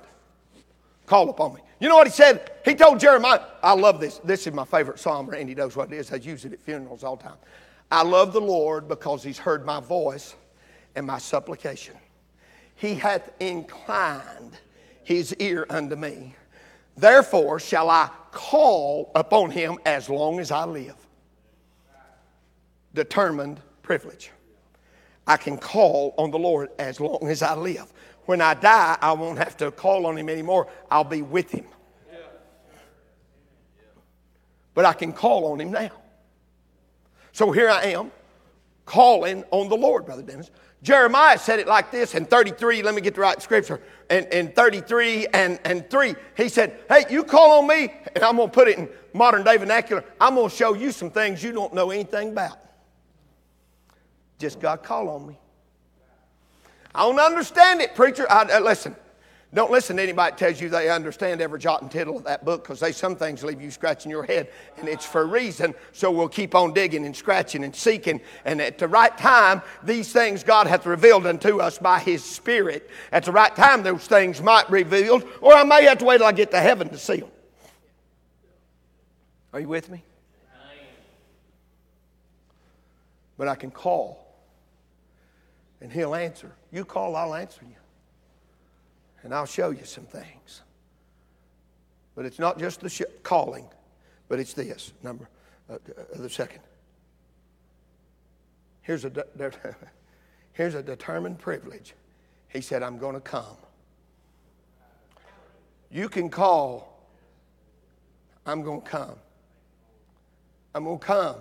Call 1.06 1.28
upon 1.28 1.54
me. 1.54 1.60
You 1.80 1.88
know 1.88 1.96
what 1.96 2.06
he 2.06 2.12
said? 2.12 2.52
He 2.64 2.74
told 2.74 3.00
Jeremiah, 3.00 3.40
I 3.62 3.74
love 3.74 4.00
this. 4.00 4.18
This 4.18 4.46
is 4.46 4.54
my 4.54 4.64
favorite 4.64 4.98
psalm. 4.98 5.26
Randy 5.26 5.54
knows 5.54 5.76
what 5.76 5.92
it 5.92 5.96
is. 5.96 6.12
I 6.12 6.16
use 6.16 6.44
it 6.44 6.52
at 6.52 6.60
funerals 6.60 7.04
all 7.04 7.16
the 7.16 7.24
time. 7.24 7.36
I 7.90 8.02
love 8.02 8.32
the 8.32 8.40
Lord 8.40 8.88
because 8.88 9.22
he's 9.22 9.38
heard 9.38 9.66
my 9.66 9.80
voice 9.80 10.34
and 10.94 11.06
my 11.06 11.18
supplication. 11.18 11.96
He 12.76 12.94
hath 12.94 13.30
inclined 13.40 14.52
his 15.02 15.34
ear 15.36 15.66
unto 15.68 15.96
me. 15.96 16.34
Therefore 16.96 17.60
shall 17.60 17.90
I 17.90 18.08
call 18.30 19.12
upon 19.14 19.50
him 19.50 19.78
as 19.84 20.08
long 20.08 20.40
as 20.40 20.50
I 20.50 20.64
live. 20.64 20.96
Determined 22.94 23.60
privilege. 23.82 24.30
I 25.26 25.36
can 25.36 25.58
call 25.58 26.14
on 26.16 26.30
the 26.30 26.38
Lord 26.38 26.70
as 26.78 27.00
long 27.00 27.28
as 27.28 27.42
I 27.42 27.54
live. 27.54 27.92
When 28.26 28.40
I 28.40 28.54
die, 28.54 28.96
I 29.00 29.12
won't 29.12 29.38
have 29.38 29.56
to 29.58 29.70
call 29.70 30.06
on 30.06 30.16
him 30.16 30.28
anymore. 30.28 30.68
I'll 30.90 31.04
be 31.04 31.22
with 31.22 31.50
him. 31.50 31.66
But 34.74 34.84
I 34.84 34.92
can 34.92 35.12
call 35.12 35.52
on 35.52 35.60
him 35.60 35.70
now. 35.70 35.90
So 37.32 37.52
here 37.52 37.68
I 37.68 37.84
am 37.86 38.10
calling 38.84 39.44
on 39.50 39.68
the 39.68 39.76
Lord, 39.76 40.06
Brother 40.06 40.22
Dennis. 40.22 40.50
Jeremiah 40.82 41.38
said 41.38 41.58
it 41.58 41.66
like 41.66 41.90
this 41.90 42.14
in 42.14 42.26
33. 42.26 42.82
Let 42.82 42.94
me 42.94 43.00
get 43.00 43.14
the 43.14 43.20
right 43.22 43.40
scripture. 43.40 43.80
In, 44.10 44.24
in 44.26 44.52
33 44.52 45.28
and, 45.32 45.58
and 45.64 45.88
3, 45.88 46.14
he 46.36 46.48
said, 46.48 46.78
Hey, 46.88 47.04
you 47.08 47.24
call 47.24 47.60
on 47.60 47.66
me, 47.66 47.94
and 48.14 48.22
I'm 48.22 48.36
going 48.36 48.48
to 48.48 48.54
put 48.54 48.68
it 48.68 48.78
in 48.78 48.88
modern 49.14 49.44
day 49.44 49.56
vernacular. 49.56 50.04
I'm 50.20 50.34
going 50.34 50.50
to 50.50 50.54
show 50.54 50.74
you 50.74 50.92
some 50.92 51.10
things 51.10 51.42
you 51.42 51.52
don't 51.52 51.72
know 51.72 51.90
anything 51.90 52.30
about. 52.30 52.58
Just 54.38 54.60
God 54.60 54.82
call 54.82 55.08
on 55.08 55.26
me. 55.26 55.38
I 56.94 57.02
don't 57.02 57.18
understand 57.18 57.80
it, 57.80 57.94
preacher. 57.94 58.26
I, 58.30 58.42
uh, 58.42 58.60
listen, 58.60 58.94
don't 59.52 59.70
listen 59.70 59.96
to 59.96 60.02
anybody 60.02 60.32
that 60.32 60.38
tells 60.38 60.60
you 60.60 60.68
they 60.68 60.90
understand 60.90 61.40
every 61.40 61.58
jot 61.60 61.82
and 61.82 61.90
tittle 61.90 62.16
of 62.16 62.24
that 62.24 62.44
book 62.44 62.64
because 62.64 62.80
they 62.80 62.90
some 62.92 63.14
things 63.14 63.44
leave 63.44 63.62
you 63.62 63.70
scratching 63.70 64.10
your 64.10 64.24
head, 64.24 64.48
and 64.78 64.88
it's 64.88 65.04
for 65.04 65.22
a 65.22 65.26
reason. 65.26 65.74
So 65.92 66.10
we'll 66.10 66.28
keep 66.28 66.56
on 66.56 66.72
digging 66.72 67.06
and 67.06 67.16
scratching 67.16 67.62
and 67.62 67.74
seeking, 67.74 68.20
and 68.44 68.60
at 68.60 68.78
the 68.78 68.88
right 68.88 69.16
time, 69.16 69.62
these 69.82 70.12
things 70.12 70.42
God 70.42 70.66
hath 70.66 70.86
revealed 70.86 71.26
unto 71.26 71.60
us 71.60 71.78
by 71.78 72.00
His 72.00 72.24
Spirit. 72.24 72.90
At 73.12 73.24
the 73.24 73.32
right 73.32 73.54
time, 73.54 73.84
those 73.84 74.06
things 74.06 74.42
might 74.42 74.66
be 74.68 74.82
revealed, 74.84 75.24
or 75.40 75.54
I 75.54 75.62
may 75.62 75.84
have 75.84 75.98
to 75.98 76.04
wait 76.04 76.18
till 76.18 76.26
I 76.26 76.32
get 76.32 76.50
to 76.50 76.60
heaven 76.60 76.88
to 76.88 76.98
see 76.98 77.18
them. 77.18 77.30
Are 79.52 79.60
you 79.60 79.68
with 79.68 79.88
me? 79.88 80.02
But 83.36 83.48
I 83.48 83.54
can 83.54 83.70
call 83.70 84.23
and 85.84 85.92
He'll 85.92 86.14
answer. 86.14 86.50
You 86.72 86.86
call, 86.86 87.14
I'll 87.14 87.34
answer 87.34 87.60
you. 87.62 87.76
And 89.22 89.34
I'll 89.34 89.44
show 89.44 89.68
you 89.68 89.84
some 89.84 90.04
things. 90.04 90.62
But 92.14 92.24
it's 92.24 92.38
not 92.38 92.58
just 92.58 92.80
the 92.80 92.88
sh- 92.88 93.02
calling, 93.22 93.68
but 94.28 94.40
it's 94.40 94.54
this 94.54 94.94
number, 95.02 95.28
uh, 95.68 95.74
uh, 95.74 95.78
the 96.14 96.30
second. 96.30 96.62
Here's 98.80 99.04
a, 99.04 99.10
de- 99.10 99.26
here's 100.54 100.74
a 100.74 100.82
determined 100.82 101.38
privilege. 101.38 101.92
He 102.48 102.62
said, 102.62 102.82
I'm 102.82 102.96
going 102.96 103.14
to 103.14 103.20
come. 103.20 103.58
You 105.90 106.08
can 106.08 106.30
call, 106.30 106.98
I'm 108.46 108.62
going 108.62 108.80
to 108.80 108.88
come. 108.88 109.16
I'm 110.74 110.84
going 110.84 110.98
to 110.98 111.04
come. 111.04 111.36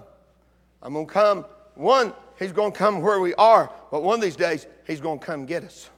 I'm 0.82 0.92
going 0.92 1.08
to 1.08 1.14
come. 1.14 1.46
One, 1.76 2.14
He's 2.40 2.52
going 2.52 2.72
to 2.72 2.78
come 2.78 3.02
where 3.02 3.20
we 3.20 3.34
are, 3.36 3.72
but 3.92 4.04
one 4.04 4.16
of 4.16 4.22
these 4.22 4.36
days, 4.36 4.68
He's 4.86 5.00
going 5.00 5.20
to 5.20 5.26
come 5.26 5.46
get 5.46 5.64
us. 5.64 5.90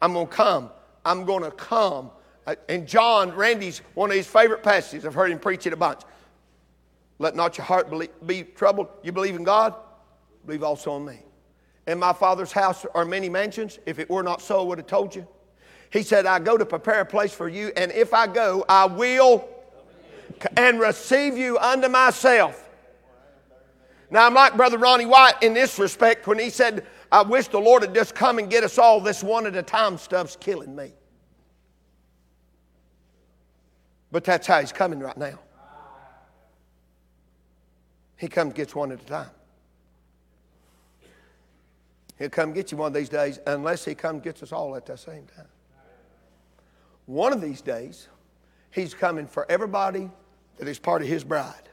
I'm 0.00 0.12
going 0.12 0.26
to 0.26 0.32
come. 0.32 0.70
I'm 1.04 1.24
going 1.24 1.42
to 1.42 1.50
come. 1.50 2.10
Uh, 2.46 2.54
and 2.68 2.86
John, 2.86 3.32
Randy's 3.32 3.82
one 3.94 4.10
of 4.10 4.16
his 4.16 4.26
favorite 4.26 4.62
passages. 4.62 5.04
I've 5.04 5.14
heard 5.14 5.30
him 5.30 5.38
preach 5.38 5.66
it 5.66 5.72
a 5.72 5.76
bunch. 5.76 6.00
Let 7.18 7.34
not 7.34 7.58
your 7.58 7.64
heart 7.64 7.92
be 8.26 8.44
troubled. 8.44 8.88
You 9.02 9.12
believe 9.12 9.36
in 9.36 9.44
God? 9.44 9.74
Believe 10.46 10.62
also 10.62 10.96
in 10.96 11.04
me. 11.04 11.20
In 11.86 11.98
my 11.98 12.12
Father's 12.12 12.52
house 12.52 12.86
are 12.94 13.04
many 13.04 13.28
mansions. 13.28 13.78
If 13.86 13.98
it 13.98 14.08
were 14.08 14.22
not 14.22 14.40
so, 14.40 14.60
I 14.60 14.62
would 14.62 14.78
have 14.78 14.86
told 14.86 15.14
you. 15.14 15.26
He 15.90 16.02
said, 16.02 16.26
I 16.26 16.38
go 16.38 16.56
to 16.56 16.66
prepare 16.66 17.00
a 17.00 17.06
place 17.06 17.32
for 17.32 17.48
you, 17.48 17.72
and 17.76 17.90
if 17.92 18.12
I 18.14 18.26
go, 18.26 18.64
I 18.68 18.86
will 18.86 19.48
and 20.56 20.78
receive 20.78 21.36
you 21.36 21.58
unto 21.58 21.88
myself 21.88 22.67
now, 24.10 24.26
I'm 24.26 24.34
like 24.34 24.56
Brother 24.56 24.78
Ronnie 24.78 25.06
White 25.06 25.42
in 25.42 25.52
this 25.52 25.78
respect 25.78 26.26
when 26.26 26.38
he 26.38 26.48
said, 26.48 26.86
I 27.12 27.22
wish 27.22 27.48
the 27.48 27.58
Lord 27.58 27.82
had 27.82 27.94
just 27.94 28.14
come 28.14 28.38
and 28.38 28.48
get 28.48 28.64
us 28.64 28.78
all. 28.78 29.00
This 29.00 29.22
one 29.22 29.46
at 29.46 29.54
a 29.54 29.62
time 29.62 29.98
stuff's 29.98 30.36
killing 30.36 30.74
me. 30.74 30.92
But 34.10 34.24
that's 34.24 34.46
how 34.46 34.60
he's 34.60 34.72
coming 34.72 35.00
right 35.00 35.16
now. 35.16 35.38
He 38.16 38.28
comes 38.28 38.54
gets 38.54 38.74
one 38.74 38.90
at 38.90 39.00
a 39.00 39.04
time. 39.04 39.30
He'll 42.18 42.30
come 42.30 42.52
get 42.52 42.72
you 42.72 42.78
one 42.78 42.88
of 42.88 42.94
these 42.94 43.08
days 43.08 43.38
unless 43.46 43.84
he 43.84 43.94
comes 43.94 44.22
gets 44.22 44.42
us 44.42 44.50
all 44.50 44.74
at 44.74 44.86
the 44.86 44.96
same 44.96 45.26
time. 45.36 45.46
One 47.06 47.32
of 47.32 47.40
these 47.40 47.60
days, 47.60 48.08
he's 48.70 48.92
coming 48.92 49.26
for 49.26 49.48
everybody 49.50 50.10
that 50.56 50.66
is 50.66 50.78
part 50.78 51.00
of 51.00 51.08
his 51.08 51.22
bride. 51.22 51.67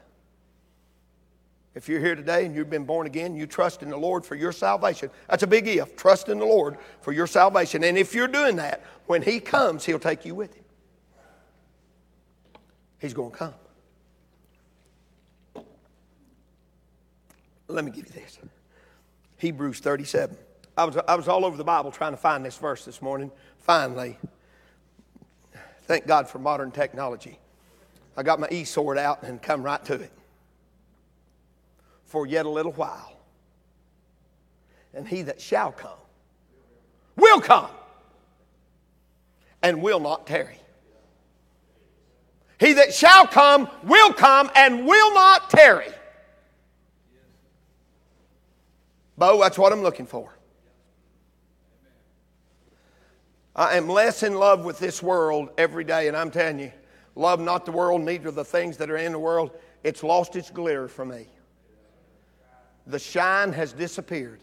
If 1.76 1.90
you're 1.90 2.00
here 2.00 2.14
today 2.14 2.46
and 2.46 2.56
you've 2.56 2.70
been 2.70 2.86
born 2.86 3.06
again, 3.06 3.36
you 3.36 3.46
trust 3.46 3.82
in 3.82 3.90
the 3.90 3.98
Lord 3.98 4.24
for 4.24 4.34
your 4.34 4.50
salvation. 4.50 5.10
That's 5.28 5.42
a 5.42 5.46
big 5.46 5.68
if. 5.68 5.94
Trust 5.94 6.30
in 6.30 6.38
the 6.38 6.46
Lord 6.46 6.78
for 7.02 7.12
your 7.12 7.26
salvation. 7.26 7.84
And 7.84 7.98
if 7.98 8.14
you're 8.14 8.28
doing 8.28 8.56
that, 8.56 8.82
when 9.04 9.20
He 9.20 9.40
comes, 9.40 9.84
He'll 9.84 9.98
take 9.98 10.24
you 10.24 10.34
with 10.34 10.54
Him. 10.54 10.64
He's 12.98 13.12
going 13.12 13.30
to 13.30 13.36
come. 13.36 13.54
Let 17.68 17.84
me 17.84 17.90
give 17.90 18.06
you 18.06 18.12
this 18.12 18.38
Hebrews 19.36 19.80
37. 19.80 20.34
I 20.78 20.84
was, 20.84 20.96
I 21.06 21.14
was 21.14 21.28
all 21.28 21.44
over 21.44 21.58
the 21.58 21.64
Bible 21.64 21.90
trying 21.90 22.12
to 22.12 22.16
find 22.16 22.42
this 22.42 22.56
verse 22.56 22.86
this 22.86 23.02
morning. 23.02 23.30
Finally, 23.58 24.18
thank 25.82 26.06
God 26.06 26.26
for 26.26 26.38
modern 26.38 26.70
technology. 26.70 27.38
I 28.16 28.22
got 28.22 28.40
my 28.40 28.48
e 28.50 28.64
sword 28.64 28.96
out 28.96 29.24
and 29.24 29.42
come 29.42 29.62
right 29.62 29.84
to 29.84 29.94
it 29.94 30.10
for 32.06 32.26
yet 32.26 32.46
a 32.46 32.48
little 32.48 32.72
while. 32.72 33.12
And 34.94 35.06
he 35.06 35.22
that 35.22 35.40
shall 35.40 35.72
come 35.72 35.98
will 37.16 37.40
come 37.40 37.70
and 39.62 39.82
will 39.82 40.00
not 40.00 40.26
tarry. 40.26 40.58
He 42.58 42.72
that 42.74 42.94
shall 42.94 43.26
come 43.26 43.68
will 43.82 44.12
come 44.12 44.50
and 44.56 44.86
will 44.86 45.12
not 45.12 45.50
tarry. 45.50 45.92
Bo, 49.18 49.40
that's 49.40 49.58
what 49.58 49.72
I'm 49.72 49.82
looking 49.82 50.06
for. 50.06 50.32
I 53.54 53.76
am 53.76 53.88
less 53.88 54.22
in 54.22 54.34
love 54.34 54.64
with 54.64 54.78
this 54.78 55.02
world 55.02 55.48
every 55.56 55.84
day, 55.84 56.08
and 56.08 56.16
I'm 56.16 56.30
telling 56.30 56.58
you, 56.58 56.72
love 57.14 57.40
not 57.40 57.64
the 57.64 57.72
world, 57.72 58.02
neither 58.02 58.30
the 58.30 58.44
things 58.44 58.76
that 58.76 58.90
are 58.90 58.98
in 58.98 59.12
the 59.12 59.18
world. 59.18 59.50
It's 59.82 60.02
lost 60.02 60.36
its 60.36 60.50
glitter 60.50 60.88
for 60.88 61.06
me 61.06 61.26
the 62.86 62.98
shine 62.98 63.52
has 63.52 63.72
disappeared. 63.72 64.40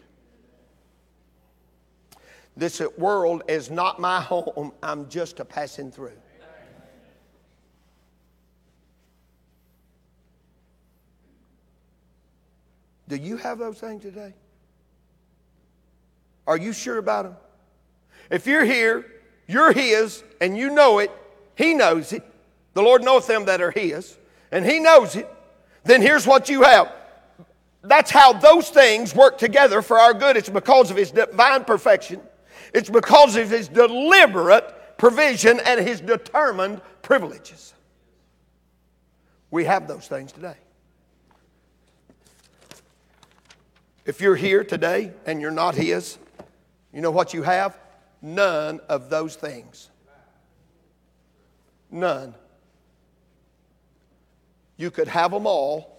This 2.56 2.80
world 2.96 3.42
is 3.48 3.70
not 3.70 3.98
my 3.98 4.20
home, 4.20 4.72
I'm 4.82 5.08
just 5.08 5.40
a 5.40 5.44
passing 5.44 5.90
through. 5.90 6.12
Do 13.08 13.16
you 13.16 13.36
have 13.36 13.58
those 13.58 13.78
things 13.78 14.02
today? 14.02 14.32
Are 16.46 16.56
you 16.56 16.72
sure 16.72 16.98
about 16.98 17.24
them? 17.24 17.36
If 18.30 18.46
you're 18.46 18.64
here, 18.64 19.04
you're 19.46 19.72
His, 19.72 20.22
and 20.40 20.56
you 20.56 20.70
know 20.70 20.98
it, 21.00 21.10
He 21.54 21.74
knows 21.74 22.12
it. 22.12 22.22
The 22.72 22.82
Lord 22.82 23.02
knoweth 23.02 23.26
them 23.26 23.44
that 23.46 23.60
are 23.60 23.70
His, 23.70 24.16
and 24.50 24.64
He 24.64 24.80
knows 24.80 25.16
it. 25.16 25.28
Then 25.84 26.00
here's 26.00 26.26
what 26.26 26.48
you 26.48 26.62
have 26.62 26.92
that's 27.84 28.10
how 28.10 28.32
those 28.32 28.70
things 28.70 29.14
work 29.14 29.38
together 29.38 29.82
for 29.82 29.98
our 29.98 30.14
good. 30.14 30.36
It's 30.36 30.48
because 30.48 30.90
of 30.90 30.96
His 30.96 31.10
divine 31.10 31.64
perfection, 31.64 32.20
it's 32.72 32.90
because 32.90 33.36
of 33.36 33.50
His 33.50 33.68
deliberate 33.68 34.98
provision 34.98 35.60
and 35.60 35.86
His 35.86 36.00
determined 36.00 36.80
privileges. 37.02 37.74
We 39.50 39.64
have 39.64 39.86
those 39.86 40.08
things 40.08 40.32
today. 40.32 40.56
If 44.04 44.20
you're 44.20 44.36
here 44.36 44.64
today 44.64 45.12
and 45.26 45.40
you're 45.40 45.50
not 45.50 45.74
His, 45.74 46.18
you 46.92 47.00
know 47.00 47.10
what 47.10 47.34
you 47.34 47.42
have? 47.42 47.78
None 48.20 48.80
of 48.88 49.10
those 49.10 49.36
things. 49.36 49.90
None. 51.90 52.34
You 54.76 54.90
could 54.90 55.08
have 55.08 55.30
them 55.30 55.46
all 55.46 55.93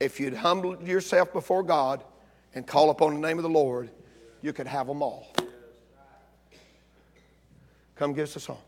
if 0.00 0.20
you'd 0.20 0.34
humble 0.34 0.80
yourself 0.82 1.32
before 1.32 1.62
God 1.62 2.04
and 2.54 2.66
call 2.66 2.90
upon 2.90 3.14
the 3.14 3.20
name 3.20 3.38
of 3.38 3.42
the 3.42 3.50
Lord, 3.50 3.90
you 4.42 4.52
could 4.52 4.66
have 4.66 4.86
them 4.86 5.02
all. 5.02 5.32
Come 7.94 8.12
give 8.12 8.24
us 8.24 8.36
a 8.36 8.40
song. 8.40 8.58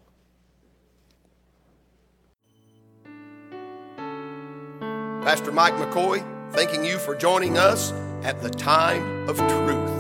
Pastor 5.22 5.52
Mike 5.52 5.74
McCoy, 5.74 6.24
thanking 6.52 6.84
you 6.84 6.96
for 6.98 7.14
joining 7.14 7.58
us 7.58 7.92
at 8.22 8.40
the 8.40 8.48
time 8.48 9.28
of 9.28 9.36
truth. 9.36 9.97